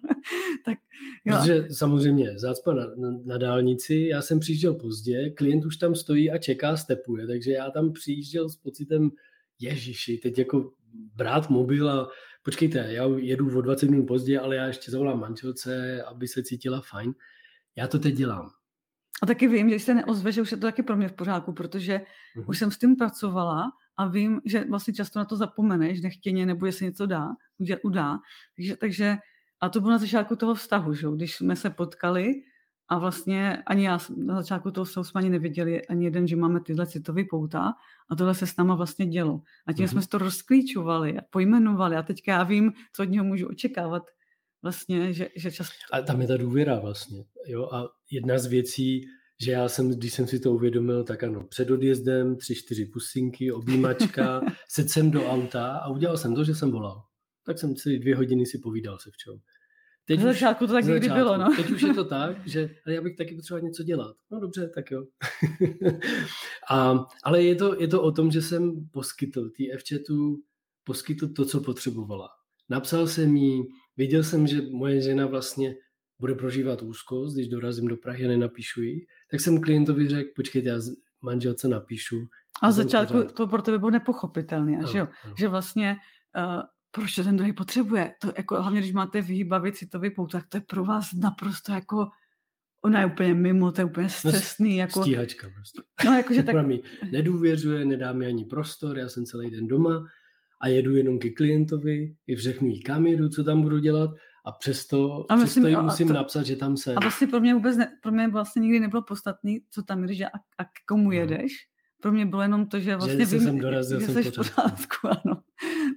tak, 0.65 0.79
jo. 1.25 1.37
Protože 1.39 1.67
samozřejmě 1.71 2.39
zácpa 2.39 2.75
na, 2.75 2.87
na, 2.97 3.19
na, 3.25 3.39
dálnici, 3.39 3.95
já 4.11 4.23
jsem 4.23 4.41
přijížděl 4.41 4.75
pozdě, 4.75 5.31
klient 5.31 5.65
už 5.65 5.77
tam 5.77 5.95
stojí 5.95 6.31
a 6.31 6.39
čeká, 6.39 6.77
stepuje, 6.77 7.27
takže 7.27 7.53
já 7.53 7.71
tam 7.71 7.93
přijížděl 7.93 8.49
s 8.49 8.57
pocitem, 8.57 9.11
ježiši, 9.61 10.19
teď 10.19 10.39
jako 10.39 10.73
brát 11.15 11.51
mobil 11.51 11.91
a 11.91 12.09
počkejte, 12.45 12.79
já 12.93 13.05
jedu 13.17 13.59
o 13.59 13.61
20 13.61 13.91
minut 13.91 14.07
pozdě, 14.07 14.41
ale 14.41 14.57
já 14.57 14.67
ještě 14.67 14.91
zavolám 14.91 15.21
manželce, 15.21 16.03
aby 16.03 16.29
se 16.29 16.43
cítila 16.43 16.81
fajn. 16.81 17.15
Já 17.77 17.89
to 17.89 17.99
teď 17.99 18.15
dělám. 18.15 18.51
A 19.23 19.27
taky 19.27 19.49
vím, 19.49 19.69
že 19.69 19.75
když 19.75 19.83
se 19.83 19.95
neozve, 19.95 20.33
že 20.33 20.43
už 20.43 20.51
je 20.51 20.57
to 20.57 20.67
taky 20.67 20.83
pro 20.83 20.97
mě 20.97 21.09
v 21.09 21.13
pořádku, 21.13 21.53
protože 21.53 22.01
uh-huh. 22.37 22.45
už 22.49 22.59
jsem 22.59 22.71
s 22.71 22.79
tím 22.79 22.97
pracovala 22.97 23.73
a 23.97 24.09
vím, 24.09 24.41
že 24.45 24.65
vlastně 24.65 24.95
často 24.95 25.19
na 25.19 25.25
to 25.25 25.37
zapomeneš, 25.37 26.01
nechtěně, 26.01 26.47
nebo 26.47 26.73
se 26.73 26.85
něco 26.85 27.07
dá, 27.07 27.29
udá. 27.85 28.19
Takže, 28.57 28.77
takže 28.77 29.17
a 29.61 29.69
to 29.69 29.81
bylo 29.81 29.91
na 29.91 29.99
začátku 29.99 30.37
toho 30.37 30.55
vztahu, 30.55 30.95
že? 30.95 31.07
když 31.17 31.37
jsme 31.37 31.57
se 31.57 31.71
potkali 31.71 32.35
a 32.89 32.99
vlastně 32.99 33.63
ani 33.67 33.85
já 33.85 33.99
na 34.17 34.43
začátku 34.43 34.71
toho 34.71 34.85
vztahu 34.85 35.05
jsme 35.05 35.19
ani 35.19 35.31
nevěděli 35.31 35.87
ani 35.87 36.05
jeden, 36.05 36.27
že 36.27 36.37
máme 36.37 36.61
tyhle 36.61 36.87
citové 36.87 37.25
pouta 37.31 37.73
a 38.11 38.17
tohle 38.17 38.35
se 38.35 38.47
s 38.47 38.57
náma 38.57 38.75
vlastně 38.75 39.07
dělo. 39.07 39.43
A 39.67 39.73
tím 39.73 39.87
mm-hmm. 39.87 39.91
jsme 39.91 40.07
to 40.07 40.19
rozklíčovali 40.19 41.19
a 41.19 41.23
pojmenovali 41.31 41.97
a 41.97 42.03
teďka 42.03 42.33
já 42.33 42.43
vím, 42.43 42.73
co 42.93 43.03
od 43.03 43.09
něho 43.09 43.25
můžu 43.25 43.49
očekávat 43.49 44.03
vlastně, 44.63 45.13
že, 45.13 45.29
že 45.37 45.53
často... 45.53 45.75
A 45.93 46.03
tam 46.03 46.21
je 46.21 46.27
ta 46.27 46.37
důvěra 46.37 46.81
vlastně, 46.81 47.25
jo, 47.47 47.69
a 47.73 47.89
jedna 48.11 48.39
z 48.39 48.47
věcí, 48.47 49.07
že 49.41 49.53
já 49.53 49.69
jsem, 49.69 49.91
když 49.91 50.13
jsem 50.13 50.27
si 50.27 50.41
to 50.41 50.53
uvědomil, 50.53 51.05
tak 51.05 51.23
ano, 51.23 51.45
před 51.45 51.71
odjezdem 51.71 52.37
tři, 52.37 52.55
čtyři 52.55 52.87
pusinky, 52.87 53.53
objímačka, 53.53 54.41
sedl 54.69 54.89
jsem 54.89 55.11
do 55.11 55.27
auta 55.27 55.77
a 55.77 55.89
udělal 55.89 56.19
jsem 56.19 56.35
to, 56.35 56.45
že 56.45 56.55
jsem 56.55 56.71
volal. 56.71 57.03
Tak 57.47 57.59
jsem 57.59 57.77
si 57.77 57.99
dvě 57.99 58.17
hodiny 58.17 58.47
si 58.47 58.59
povídal 58.59 58.99
se 58.99 59.11
včou. 59.13 59.39
Teď 60.07 60.21
v 60.21 60.23
začátku 60.23 60.67
to 60.67 60.73
tak 60.73 60.85
někdy 60.85 61.09
bylo, 61.09 61.39
no. 61.39 61.57
Teď 61.57 61.71
už 61.71 61.83
je 61.83 61.95
to 61.95 62.05
tak, 62.05 62.49
že 62.49 62.71
ale 62.87 62.95
já 62.95 63.03
bych 63.03 63.17
taky 63.17 63.35
potřeboval 63.35 63.69
něco 63.69 63.83
dělat. 63.83 64.17
No 64.31 64.41
dobře, 64.41 64.71
tak 64.75 64.91
jo. 64.91 65.05
a, 66.71 67.07
ale 67.25 67.43
je 67.43 67.55
to, 67.55 67.81
je 67.81 67.89
to 67.89 68.03
o 68.03 68.13
tom, 68.13 68.31
že 68.31 68.43
jsem 68.43 68.89
poskytl 68.93 69.51
tý 69.51 69.73
F-chatu, 69.73 70.43
poskytl 70.85 71.29
to, 71.29 71.45
co 71.45 71.61
potřebovala. 71.61 72.29
Napsal 72.69 73.07
jsem 73.07 73.37
jí, 73.37 73.65
viděl 73.97 74.23
jsem, 74.23 74.47
že 74.47 74.63
moje 74.71 75.01
žena 75.01 75.27
vlastně 75.27 75.75
bude 76.19 76.35
prožívat 76.35 76.83
úzkost, 76.83 77.35
když 77.35 77.49
dorazím 77.49 77.89
do 77.89 77.97
Prahy 77.97 78.25
a 78.25 78.29
nenapíšu 78.29 78.83
jí, 78.83 79.07
tak 79.31 79.41
jsem 79.41 79.61
klientovi 79.61 80.09
řekl, 80.09 80.31
počkejte, 80.37 80.69
já 80.69 80.81
manželce 81.23 81.69
napíšu. 81.69 82.27
A 82.63 82.73
začátku 82.73 83.23
to 83.23 83.47
pro 83.47 83.63
tebe 83.63 83.79
bylo 83.79 83.91
nepochopitelné, 83.91 84.81
že 84.93 84.99
jo? 84.99 85.09
Ano. 85.25 85.35
Že 85.39 85.49
vlastně 85.49 85.97
uh, 86.37 86.63
proč 86.95 87.15
to 87.15 87.25
ten 87.25 87.37
druhý 87.37 87.53
potřebuje. 87.53 88.15
To 88.21 88.33
jako, 88.37 88.63
hlavně 88.63 88.81
když 88.81 88.93
máte 88.93 89.23
výbavy 89.23 89.73
citový 89.73 90.11
pout, 90.11 90.33
tak 90.33 90.47
to 90.49 90.57
je 90.57 90.61
pro 90.61 90.85
vás 90.85 91.13
naprosto 91.13 91.73
jako 91.73 92.09
ona 92.85 93.01
je 93.01 93.07
úplně 93.07 93.35
mimo, 93.35 93.73
to 93.73 93.81
je 93.81 93.85
úplně 93.85 94.09
stresný. 94.09 94.71
No, 94.71 94.77
jako... 94.77 95.03
Stíhačka 95.03 95.49
prostě. 95.55 95.83
No, 96.05 96.17
jakože 96.17 96.43
tak... 96.43 96.67
mi 96.67 96.81
nedůvěřuje, 97.13 97.85
nedá 97.85 98.13
mi 98.13 98.27
ani 98.27 98.45
prostor, 98.45 98.99
já 98.99 99.09
jsem 99.09 99.25
celý 99.25 99.51
den 99.51 99.67
doma 99.67 100.07
a 100.61 100.69
jedu 100.69 100.97
jenom 100.97 101.19
ke 101.19 101.31
klientovi, 101.31 102.17
i 102.27 102.37
řeknu 102.37 102.69
jí, 102.69 102.83
kam 102.83 103.07
jedu, 103.07 103.29
co 103.29 103.45
tam 103.45 103.63
budu 103.63 103.79
dělat 103.79 104.11
a 104.47 104.53
přesto, 104.53 105.27
a 105.29 105.37
myslím, 105.37 105.63
přesto 105.63 105.69
jí 105.81 105.85
musím 105.85 106.09
to, 106.09 106.15
napsat, 106.15 106.47
že 106.47 106.57
tam 106.57 106.77
se... 106.77 106.95
A 106.95 107.01
vlastně 107.01 107.27
pro 107.27 107.41
mě 107.41 107.55
vůbec 107.55 107.77
ne, 107.77 107.99
pro 108.03 108.13
mě 108.13 108.29
vlastně 108.29 108.61
nikdy 108.61 108.81
nebylo 108.81 109.03
podstatný, 109.03 109.61
co 109.71 109.83
tam 109.83 110.05
jdeš 110.05 110.21
a, 110.21 110.27
a 110.59 110.65
k 110.65 110.69
komu 110.89 111.05
no. 111.05 111.13
jedeš. 111.13 111.53
Pro 112.01 112.13
mě 112.13 112.27
bylo 112.27 112.43
jenom 112.43 112.67
to, 112.67 112.81
že 112.81 112.97
vlastně 112.97 113.27
že 113.27 113.37
vím, 113.37 113.41
jsem 113.41 113.59
dorazil, 113.59 114.01
že 114.01 114.07
jsem 114.07 114.23
v 114.23 114.35
pořádku, 114.35 115.09
ano. 115.25 115.43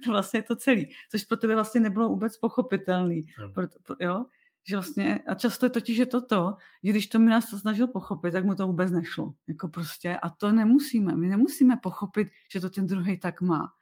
Vlastně 0.06 0.38
je 0.38 0.42
to 0.42 0.56
celý. 0.56 0.94
Což 1.10 1.24
pro 1.24 1.36
tebe 1.36 1.54
vlastně 1.54 1.80
nebylo 1.80 2.08
vůbec 2.08 2.36
pochopitelný. 2.36 3.26
Proto, 3.54 3.96
jo? 4.00 4.24
Že 4.68 4.76
vlastně, 4.76 5.18
a 5.26 5.34
často 5.34 5.66
je 5.66 5.70
totiž 5.70 5.98
je 5.98 6.06
toto, 6.06 6.56
že 6.84 6.90
když 6.90 7.06
to 7.06 7.18
mi 7.18 7.30
nás 7.30 7.50
to 7.50 7.58
snažil 7.58 7.86
pochopit, 7.86 8.32
tak 8.32 8.44
mu 8.44 8.54
to 8.54 8.66
vůbec 8.66 8.90
nešlo. 8.90 9.34
Jako 9.48 9.68
prostě, 9.68 10.16
a 10.16 10.30
to 10.30 10.52
nemusíme. 10.52 11.16
My 11.16 11.28
nemusíme 11.28 11.76
pochopit, 11.82 12.28
že 12.52 12.60
to 12.60 12.70
ten 12.70 12.86
druhý 12.86 13.18
tak 13.18 13.40
má. 13.40 13.72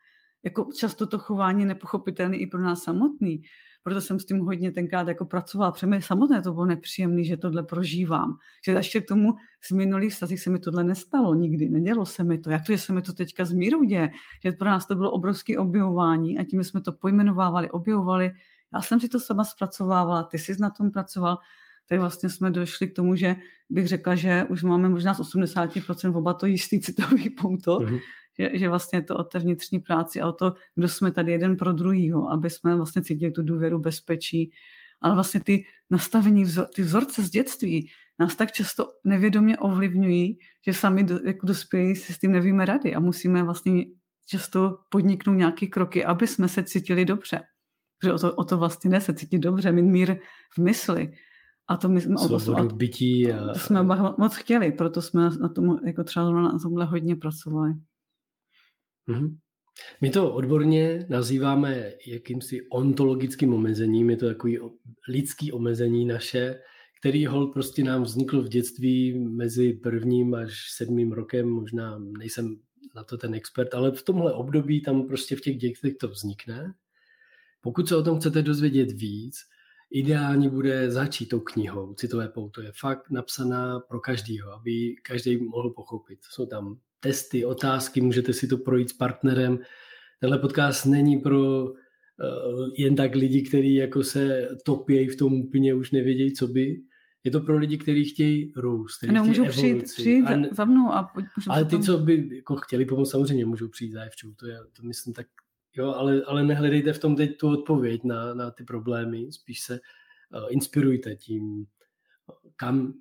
Jako 0.43 0.69
často 0.77 1.07
to 1.07 1.19
chování 1.19 1.61
je 1.61 1.67
nepochopitelné 1.67 2.37
i 2.37 2.47
pro 2.47 2.61
nás 2.61 2.83
samotný 2.83 3.43
proto 3.87 4.01
jsem 4.01 4.19
s 4.19 4.25
tím 4.25 4.39
hodně 4.39 4.73
tenkrát 4.73 5.09
jako 5.09 5.25
pracovala. 5.25 5.73
Protože 5.73 5.87
mi 5.87 6.03
samotné 6.03 6.43
to 6.43 6.53
bylo 6.53 6.67
nepříjemné, 6.67 7.25
že 7.25 7.37
tohle 7.37 7.63
prožívám. 7.63 8.39
Že 8.65 8.73
ještě 8.73 9.01
k 9.01 9.09
tomu 9.09 9.35
z 9.63 9.71
minulých 9.71 10.15
stazích 10.15 10.41
se 10.41 10.51
mi 10.51 10.59
tohle 10.59 10.85
nestalo 10.85 11.35
nikdy, 11.35 11.69
nedělo 11.69 12.07
se 12.07 12.25
mi 12.25 12.39
to. 12.39 12.51
Jak 12.51 12.67
to, 12.67 12.73
že 12.73 12.79
se 12.79 12.93
mi 12.93 13.03
to 13.03 13.13
teďka 13.13 13.45
z 13.45 13.53
míru 13.53 13.85
děje? 13.85 14.11
Že 14.45 14.53
pro 14.53 14.69
nás 14.69 14.87
to 14.87 14.95
bylo 14.95 15.11
obrovské 15.11 15.59
objevování 15.59 16.39
a 16.39 16.45
tím 16.45 16.65
jsme 16.65 16.81
to 16.81 16.93
pojmenovávali, 16.93 17.71
objevovali. 17.71 18.33
Já 18.75 18.83
jsem 18.83 19.01
si 19.01 19.09
to 19.09 19.21
sama 19.21 19.45
zpracovávala, 19.45 20.23
ty 20.23 20.39
jsi 20.39 20.57
na 20.61 20.71
tom 20.71 20.91
pracoval. 20.91 21.39
tak 21.89 22.01
vlastně 22.01 22.29
jsme 22.29 22.51
došli 22.51 22.89
k 22.89 22.95
tomu, 22.95 23.17
že 23.17 23.37
bych 23.71 23.89
řekla, 23.89 24.15
že 24.15 24.45
už 24.51 24.63
máme 24.63 24.89
možná 24.89 25.15
z 25.15 25.21
80% 25.21 26.17
oba 26.17 26.35
to 26.35 26.47
jistý 26.47 26.81
citový 26.81 27.31
pouto, 27.41 27.79
mm-hmm. 27.79 28.01
Že, 28.39 28.59
že 28.59 28.69
vlastně 28.69 29.03
to 29.03 29.17
o 29.17 29.25
té 29.25 29.39
vnitřní 29.39 29.79
práci 29.79 30.21
a 30.21 30.29
o 30.29 30.33
to, 30.33 30.55
kdo 30.75 30.89
jsme 30.89 31.13
tady 31.13 31.33
jeden 31.33 31.57
pro 31.57 31.73
druhýho, 31.73 32.31
aby 32.31 32.51
jsme 32.51 32.77
vlastně 32.77 33.03
cítili 33.03 33.33
tu 33.33 33.43
důvěru, 33.43 33.79
bezpečí, 33.79 34.51
ale 35.01 35.15
vlastně 35.15 35.41
ty 35.41 35.65
nastavení, 35.91 36.45
ty 36.75 36.83
vzorce 36.83 37.23
z 37.23 37.31
dětství 37.31 37.91
nás 38.19 38.37
tak 38.37 38.53
často 38.53 38.93
nevědomě 39.05 39.59
ovlivňují, 39.59 40.39
že 40.67 40.73
sami 40.73 41.05
do, 41.05 41.19
jako 41.25 41.47
dospělí 41.47 41.97
si 41.97 42.13
s 42.13 42.19
tím 42.19 42.33
nevíme 42.33 42.65
rady 42.65 42.95
a 42.95 43.01
musíme 43.01 43.43
vlastně 43.43 43.85
často 44.27 44.79
podniknout 44.91 45.35
nějaké 45.35 45.67
kroky, 45.67 46.05
aby 46.05 46.27
jsme 46.27 46.49
se 46.49 46.63
cítili 46.63 47.05
dobře. 47.05 47.41
Protože 47.99 48.13
o 48.13 48.19
to, 48.19 48.35
o 48.35 48.45
to 48.45 48.59
vlastně 48.59 48.91
ne 48.91 49.01
se 49.01 49.15
cítit 49.15 49.39
dobře, 49.39 49.73
mít 49.73 49.83
mír 49.83 50.17
v 50.55 50.59
mysli. 50.59 51.13
A 51.69 51.77
to 51.77 51.89
my 51.89 52.01
jsme, 52.01 52.17
Svobodu 52.19 52.77
bytí. 52.77 53.33
A... 53.33 53.53
To 53.53 53.59
jsme 53.59 53.83
moc 54.19 54.37
chtěli, 54.37 54.73
proto 54.73 55.03
jsme 55.03 55.31
na 55.31 55.49
tom 55.49 55.79
jako 55.87 56.05
třeba 56.05 56.31
na 56.31 56.59
tomhle 56.59 56.85
hodně 56.85 57.17
pracovali. 57.17 57.75
Mm-hmm. 59.09 59.37
My 60.01 60.11
to 60.11 60.35
odborně 60.35 61.07
nazýváme 61.09 61.93
jakýmsi 62.07 62.69
ontologickým 62.69 63.55
omezením, 63.55 64.11
je 64.11 64.17
to 64.17 64.27
takový 64.27 64.59
lidský 65.09 65.53
omezení 65.53 66.05
naše, 66.05 66.61
který 67.01 67.27
hol 67.27 67.47
prostě 67.47 67.85
nám 67.85 68.03
vznikl 68.03 68.43
v 68.43 68.49
dětství 68.49 69.19
mezi 69.19 69.73
prvním 69.73 70.35
až 70.35 70.71
sedmým 70.77 71.13
rokem, 71.13 71.49
možná 71.49 71.99
nejsem 71.99 72.57
na 72.95 73.05
to 73.05 73.19
ten 73.19 73.35
expert, 73.35 73.75
ale 73.75 73.93
v 73.93 74.03
tomhle 74.03 74.33
období 74.33 74.83
tam 74.83 75.07
prostě 75.07 75.37
v 75.37 75.41
těch 75.41 75.57
dětech 75.57 75.97
to 76.01 76.09
vznikne. 76.09 76.75
Pokud 77.61 77.89
se 77.89 77.97
o 77.97 78.03
tom 78.03 78.19
chcete 78.19 78.43
dozvědět 78.43 78.93
víc, 78.93 79.37
ideální 79.91 80.49
bude 80.49 80.91
začít 80.91 81.27
tou 81.27 81.41
knihou. 81.41 81.95
Citové 81.95 82.29
pouto 82.29 82.63
je 82.63 82.73
fakt 82.81 83.11
napsaná 83.11 83.81
pro 83.81 84.01
každýho, 84.01 84.53
aby 84.53 84.95
každý 85.03 85.37
mohl 85.37 85.71
pochopit. 85.71 86.19
Jsou 86.23 86.47
tam 86.47 86.79
testy, 87.01 87.45
otázky, 87.45 88.01
můžete 88.01 88.33
si 88.33 88.49
to 88.49 88.59
projít 88.59 88.91
s 88.91 88.93
partnerem. 88.93 89.59
Tenhle 90.21 90.39
podcast 90.39 90.87
není 90.87 91.19
pro 91.19 91.65
uh, 91.65 91.71
jen 92.79 92.97
tak 92.97 93.15
lidi, 93.15 93.43
kteří 93.43 93.75
jako 93.75 94.03
se 94.05 94.49
topějí 94.65 95.09
v 95.09 95.17
tom 95.17 95.33
úplně 95.33 95.75
už 95.75 95.91
nevědějí, 95.91 96.33
co 96.33 96.49
by. 96.49 96.83
Je 97.25 97.31
to 97.31 97.41
pro 97.41 97.59
lidi, 97.59 97.79
kteří 97.79 98.05
chtějí 98.05 98.53
růst, 98.57 98.97
kteří 98.97 99.13
no, 99.13 99.25
můžou 99.25 99.49
přijít, 99.49 99.83
přijít 99.83 100.27
a 100.27 100.37
ne, 100.37 100.49
za 100.53 100.65
mnou 100.65 100.93
a 100.93 101.13
Ale 101.49 101.65
ty, 101.65 101.79
co 101.79 101.99
by 101.99 102.29
jako 102.37 102.57
chtěli 102.57 102.85
pomoct, 102.85 103.11
samozřejmě 103.11 103.47
můžou 103.47 103.69
přijít 103.69 103.93
za 103.93 104.03
Evčou, 104.03 104.35
to, 104.35 104.47
je, 104.47 104.59
to 104.77 104.83
myslím 104.83 105.15
tak, 105.15 105.27
jo, 105.77 105.89
ale, 105.89 106.23
ale 106.23 106.45
nehledejte 106.45 106.93
v 106.93 106.99
tom 106.99 107.17
teď 107.17 107.37
tu 107.37 107.49
odpověď 107.49 108.05
na, 108.05 108.35
na 108.35 108.51
ty 108.51 108.65
problémy, 108.65 109.33
spíš 109.33 109.61
se 109.61 109.81
uh, 110.35 110.47
inspirujte 110.51 111.17
tím, 111.17 111.67
kam 112.57 112.95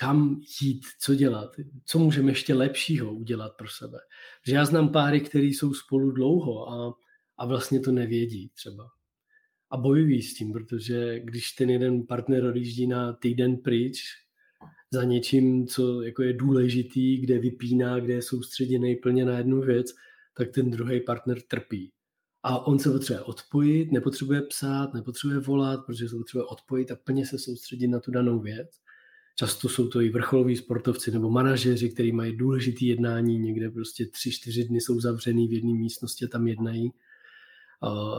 kam 0.00 0.40
jít, 0.62 0.82
co 1.00 1.14
dělat, 1.14 1.50
co 1.84 1.98
můžeme 1.98 2.30
ještě 2.30 2.54
lepšího 2.54 3.14
udělat 3.14 3.52
pro 3.58 3.68
sebe. 3.68 3.98
Že 4.46 4.54
já 4.54 4.64
znám 4.64 4.92
páry, 4.92 5.20
které 5.20 5.46
jsou 5.46 5.74
spolu 5.74 6.10
dlouho 6.10 6.68
a, 6.68 6.94
a 7.38 7.46
vlastně 7.46 7.80
to 7.80 7.92
nevědí 7.92 8.48
třeba. 8.48 8.88
A 9.70 9.76
bojují 9.76 10.22
s 10.22 10.34
tím, 10.34 10.52
protože 10.52 11.20
když 11.20 11.52
ten 11.52 11.70
jeden 11.70 12.06
partner 12.06 12.44
odjíždí 12.44 12.86
na 12.86 13.12
týden 13.12 13.56
pryč 13.56 14.02
za 14.90 15.04
něčím, 15.04 15.66
co 15.66 16.02
jako 16.02 16.22
je 16.22 16.32
důležitý, 16.32 17.18
kde 17.18 17.38
vypíná, 17.38 18.00
kde 18.00 18.12
je 18.12 18.22
soustředěný 18.22 18.96
plně 18.96 19.24
na 19.24 19.38
jednu 19.38 19.60
věc, 19.60 19.94
tak 20.34 20.50
ten 20.50 20.70
druhý 20.70 21.00
partner 21.00 21.42
trpí. 21.42 21.92
A 22.42 22.66
on 22.66 22.78
se 22.78 22.90
potřebuje 22.90 23.24
odpojit, 23.24 23.92
nepotřebuje 23.92 24.42
psát, 24.42 24.94
nepotřebuje 24.94 25.40
volat, 25.40 25.86
protože 25.86 26.08
se 26.08 26.16
potřebuje 26.16 26.44
odpojit 26.44 26.90
a 26.90 26.96
plně 26.96 27.26
se 27.26 27.38
soustředit 27.38 27.88
na 27.88 28.00
tu 28.00 28.10
danou 28.10 28.40
věc. 28.40 28.70
Často 29.40 29.68
jsou 29.68 29.88
to 29.88 30.00
i 30.00 30.10
vrcholoví 30.10 30.56
sportovci 30.56 31.10
nebo 31.10 31.30
manažeři, 31.30 31.90
kteří 31.90 32.12
mají 32.12 32.36
důležitý 32.36 32.86
jednání, 32.86 33.38
někde 33.38 33.70
prostě 33.70 34.06
tři, 34.06 34.32
čtyři 34.32 34.64
dny 34.64 34.80
jsou 34.80 35.00
zavřený 35.00 35.48
v 35.48 35.52
jedné 35.52 35.74
místnosti 35.74 36.24
a 36.24 36.28
tam 36.28 36.46
jednají, 36.46 36.92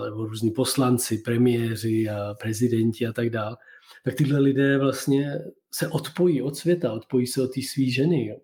nebo 0.10 0.26
různí 0.26 0.52
poslanci, 0.52 1.18
premiéři 1.18 2.10
a 2.10 2.34
prezidenti 2.34 3.08
a 3.08 3.14
tak 3.14 3.30
dále. 3.30 3.58
Tak 4.06 4.16
tyhle 4.16 4.40
lidé 4.40 4.78
vlastně 4.78 5.34
se 5.72 5.88
odpojí 5.88 6.42
od 6.42 6.56
světa, 6.56 6.94
odpojí 6.94 7.28
se 7.28 7.44
od 7.44 7.54
té 7.54 7.62
svý 7.62 7.92
ženy. 7.92 8.36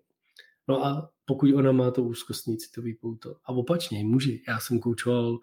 No 0.68 0.86
a 0.86 1.10
pokud 1.24 1.54
ona 1.54 1.72
má 1.72 1.90
to 1.90 2.02
úzkostný 2.02 2.56
citový 2.56 2.94
pouto. 2.94 3.36
A 3.44 3.48
opačně, 3.48 4.04
muži. 4.04 4.42
Já 4.48 4.60
jsem 4.60 4.78
koučoval 4.78 5.38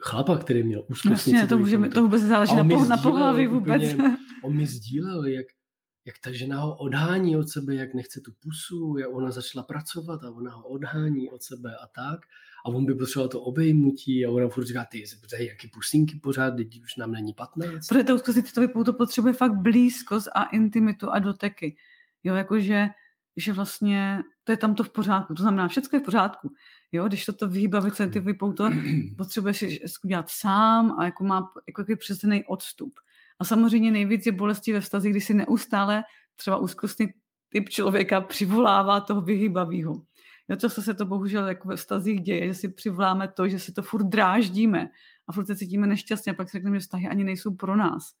chlapa, 0.00 0.38
který 0.38 0.62
měl 0.62 0.80
úzkostný 0.80 1.10
Vlastně, 1.10 1.32
citový 1.32 1.48
to, 1.48 1.58
můžeme, 1.58 1.86
pouto. 1.86 1.94
to 1.94 2.02
vůbec 2.02 2.22
záleží 2.22 2.56
na, 2.56 2.64
po, 2.64 2.84
na 2.84 2.96
pohlaví 2.96 3.46
vůbec. 3.46 3.82
Úplně, 3.92 4.16
on 4.42 4.56
mi 4.56 4.66
sdílel, 4.66 5.24
jak 5.26 5.46
jak 6.04 6.18
ta 6.18 6.32
žena 6.32 6.60
ho 6.60 6.76
odhání 6.76 7.36
od 7.36 7.48
sebe, 7.48 7.74
jak 7.74 7.94
nechce 7.94 8.20
tu 8.20 8.32
pusu, 8.32 8.98
jak 8.98 9.14
ona 9.14 9.30
začala 9.30 9.62
pracovat 9.62 10.24
a 10.24 10.30
ona 10.30 10.54
ho 10.54 10.68
odhání 10.68 11.30
od 11.30 11.42
sebe 11.42 11.76
a 11.76 11.86
tak. 11.86 12.20
A 12.66 12.68
on 12.68 12.86
by 12.86 12.94
potřeboval 12.94 13.28
to 13.28 13.40
obejmutí 13.40 14.26
a 14.26 14.30
ona 14.30 14.48
furt 14.48 14.66
říká, 14.66 14.84
ty 14.84 14.98
jsi 14.98 15.16
jaký 15.38 15.68
pusinky 15.68 16.16
pořád, 16.16 16.50
teď 16.50 16.82
už 16.82 16.96
nám 16.96 17.12
není 17.12 17.32
15. 17.32 17.88
Protože 17.88 18.04
to 18.04 18.14
úzkostí 18.14 18.42
to 18.84 18.92
potřebuje 18.92 19.34
fakt 19.34 19.54
blízkost 19.54 20.28
a 20.34 20.44
intimitu 20.44 21.10
a 21.10 21.18
doteky. 21.18 21.76
Jo, 22.24 22.34
jakože 22.34 22.88
že 23.36 23.52
vlastně 23.52 24.22
to 24.44 24.52
je 24.52 24.56
tam 24.56 24.74
to 24.74 24.84
v 24.84 24.90
pořádku, 24.90 25.34
to 25.34 25.42
znamená, 25.42 25.68
všechno 25.68 25.96
je 25.96 26.00
v 26.00 26.04
pořádku. 26.04 26.52
Jo, 26.92 27.08
když 27.08 27.26
toto 27.26 27.48
vyhýbavice, 27.48 28.06
ty 28.06 28.20
vypouto, 28.20 28.70
potřebuješ 29.16 29.58
si 29.58 29.80
udělat 30.04 30.26
sám 30.28 30.96
a 30.98 31.04
jako 31.04 31.24
má 31.24 31.52
jako 31.68 31.96
přesný 31.96 32.44
odstup. 32.44 32.94
A 33.38 33.44
samozřejmě 33.44 33.90
nejvíc 33.90 34.26
je 34.26 34.32
bolesti 34.32 34.72
ve 34.72 34.80
vztazích, 34.80 35.12
když 35.12 35.24
si 35.24 35.34
neustále 35.34 36.02
třeba 36.36 36.56
úzkostný 36.56 37.08
typ 37.48 37.68
člověka 37.68 38.20
přivolává 38.20 39.00
toho 39.00 39.20
vyhýbavého. 39.20 40.02
Jo, 40.48 40.56
často 40.56 40.82
se 40.82 40.94
to 40.94 41.06
bohužel 41.06 41.48
jako 41.48 41.68
ve 41.68 41.76
vztazích 41.76 42.20
děje, 42.20 42.46
že 42.46 42.54
si 42.54 42.68
přivoláme 42.68 43.28
to, 43.28 43.48
že 43.48 43.58
si 43.58 43.72
to 43.72 43.82
furt 43.82 44.04
dráždíme 44.04 44.88
a 45.28 45.32
furt 45.32 45.46
se 45.46 45.56
cítíme 45.56 45.86
nešťastně 45.86 46.32
a 46.32 46.34
pak 46.34 46.50
si 46.50 46.58
řekneme, 46.58 46.76
že 46.76 46.80
vztahy 46.80 47.08
ani 47.08 47.24
nejsou 47.24 47.54
pro 47.54 47.76
nás. 47.76 48.12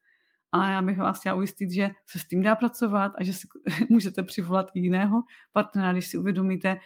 A 0.52 0.70
já 0.70 0.82
bych 0.82 0.98
vás 0.98 1.20
chtěla 1.20 1.34
ujistit, 1.34 1.70
že 1.70 1.90
se 2.06 2.18
s 2.18 2.24
tím 2.24 2.42
dá 2.42 2.54
pracovat 2.54 3.12
a 3.18 3.24
že 3.24 3.32
si 3.32 3.48
můžete 3.88 4.22
přivolat 4.22 4.70
i 4.74 4.80
jiného 4.80 5.22
partnera, 5.52 5.92
když 5.92 6.06
si 6.06 6.18
uvědomíte, 6.18 6.76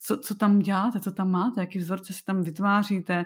co, 0.00 0.18
co 0.18 0.34
tam 0.34 0.58
děláte, 0.58 1.00
co 1.00 1.12
tam 1.12 1.30
máte, 1.30 1.60
jaký 1.60 1.78
vzorce 1.78 2.12
si 2.12 2.24
tam 2.24 2.42
vytváříte, 2.42 3.24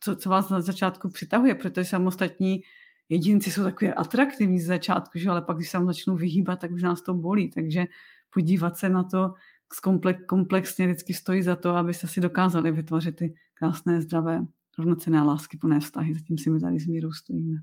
co, 0.00 0.16
co 0.16 0.30
vás 0.30 0.50
na 0.50 0.60
začátku 0.60 1.10
přitahuje, 1.10 1.54
protože 1.54 1.84
samostatní 1.84 2.62
jedinci 3.08 3.50
jsou 3.50 3.62
takové 3.62 3.94
atraktivní 3.94 4.60
z 4.60 4.66
začátku, 4.66 5.18
že? 5.18 5.28
ale 5.28 5.42
pak, 5.42 5.56
když 5.56 5.68
se 5.68 5.72
tam 5.72 5.86
začnou 5.86 6.16
vyhýbat, 6.16 6.60
tak 6.60 6.70
už 6.70 6.82
nás 6.82 7.02
to 7.02 7.14
bolí. 7.14 7.50
Takže 7.50 7.84
podívat 8.34 8.76
se 8.76 8.88
na 8.88 9.04
to 9.04 9.32
komplexně 10.26 10.86
vždycky 10.86 11.14
stojí 11.14 11.42
za 11.42 11.56
to, 11.56 11.70
abyste 11.70 12.06
si 12.06 12.20
dokázali 12.20 12.72
vytvořit 12.72 13.16
ty 13.16 13.34
krásné, 13.54 14.02
zdravé, 14.02 14.40
rovnocené 14.78 15.22
lásky 15.22 15.56
plné 15.56 15.80
vztahy. 15.80 16.14
Zatím 16.14 16.38
si 16.38 16.50
my 16.50 16.60
tady 16.60 16.80
s 16.80 16.86
mírou 16.86 17.12
stojíme. 17.12 17.56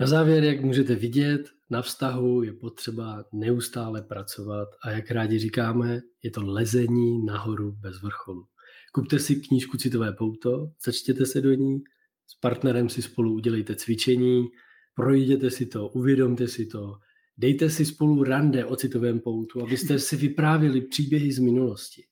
Na 0.00 0.06
závěr, 0.06 0.44
jak 0.44 0.60
můžete 0.60 0.94
vidět, 0.94 1.48
na 1.70 1.82
vztahu 1.82 2.42
je 2.42 2.52
potřeba 2.52 3.24
neustále 3.32 4.02
pracovat 4.02 4.68
a 4.84 4.90
jak 4.90 5.10
rádi 5.10 5.38
říkáme, 5.38 6.00
je 6.22 6.30
to 6.30 6.46
lezení 6.46 7.24
nahoru 7.24 7.72
bez 7.72 8.02
vrcholu. 8.02 8.44
Kupte 8.92 9.18
si 9.18 9.36
knížku 9.36 9.76
Citové 9.76 10.12
pouto, 10.12 10.70
začtěte 10.84 11.26
se 11.26 11.40
do 11.40 11.54
ní, 11.54 11.78
s 12.26 12.34
partnerem 12.40 12.88
si 12.88 13.02
spolu 13.02 13.34
udělejte 13.34 13.76
cvičení, 13.76 14.48
projděte 14.94 15.50
si 15.50 15.66
to, 15.66 15.88
uvědomte 15.88 16.48
si 16.48 16.66
to, 16.66 16.94
dejte 17.36 17.70
si 17.70 17.84
spolu 17.84 18.24
rande 18.24 18.64
o 18.64 18.76
citovém 18.76 19.20
poutu, 19.20 19.62
abyste 19.62 19.98
si 19.98 20.16
vyprávěli 20.16 20.80
příběhy 20.80 21.32
z 21.32 21.38
minulosti. 21.38 22.02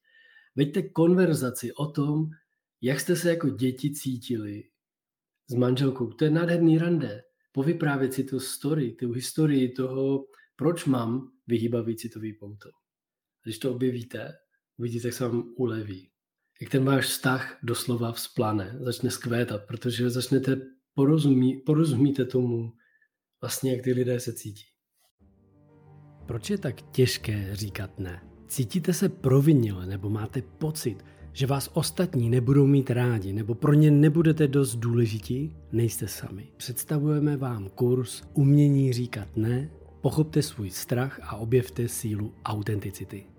Veďte 0.57 0.83
konverzaci 0.83 1.73
o 1.73 1.87
tom, 1.87 2.27
jak 2.81 3.01
jste 3.01 3.17
se 3.17 3.31
jako 3.31 3.49
děti 3.49 3.95
cítili 3.95 4.65
s 5.51 5.55
manželkou. 5.55 6.13
To 6.13 6.25
je 6.25 6.31
nádherný 6.31 6.79
rande. 6.79 7.23
Povyprávět 7.53 8.13
si 8.13 8.25
tu 8.25 8.41
story, 8.41 8.93
tu 8.93 9.13
historii 9.13 9.69
toho, 9.69 10.25
proč 10.57 10.85
mám 10.85 11.31
vyhýbavý 11.47 11.97
citový 11.97 12.33
pouto. 12.33 12.69
Když 13.45 13.59
to 13.59 13.75
objevíte, 13.75 14.33
uvidíte, 14.77 15.09
jak 15.09 15.15
se 15.15 15.25
vám 15.25 15.55
uleví. 15.57 16.11
Jak 16.61 16.71
ten 16.71 16.85
váš 16.85 17.07
vztah 17.07 17.59
doslova 17.63 18.13
vzplane, 18.13 18.79
začne 18.81 19.11
skvétat, 19.11 19.67
protože 19.67 20.11
začnete 20.11 20.61
porozumí, 20.99 21.57
porozumíte 21.57 22.25
tomu, 22.25 22.73
vlastně 23.41 23.73
jak 23.73 23.83
ty 23.83 23.93
lidé 23.93 24.21
se 24.21 24.33
cítí. 24.33 24.65
Proč 26.27 26.51
je 26.51 26.59
tak 26.59 26.83
těžké 26.83 27.49
říkat 27.53 27.99
ne? 27.99 28.23
Cítíte 28.49 28.93
se 28.93 29.09
provinile 29.09 29.87
nebo 29.87 30.11
máte 30.11 30.43
pocit, 30.43 31.05
že 31.33 31.47
vás 31.47 31.71
ostatní 31.75 32.31
nebudou 32.31 32.67
mít 32.67 32.91
rádi 32.91 33.33
nebo 33.33 33.55
pro 33.55 33.75
ně 33.75 33.91
nebudete 33.91 34.49
dost 34.49 34.77
důležití? 34.77 35.57
Nejste 35.73 36.09
sami. 36.09 36.49
Představujeme 36.57 37.37
vám 37.37 37.69
kurz 37.69 38.23
Umění 38.35 38.93
říkat 38.93 39.37
ne, 39.37 39.71
pochopte 40.01 40.43
svůj 40.43 40.71
strach 40.71 41.21
a 41.23 41.37
objevte 41.37 41.89
sílu 41.89 42.35
autenticity. 42.45 43.27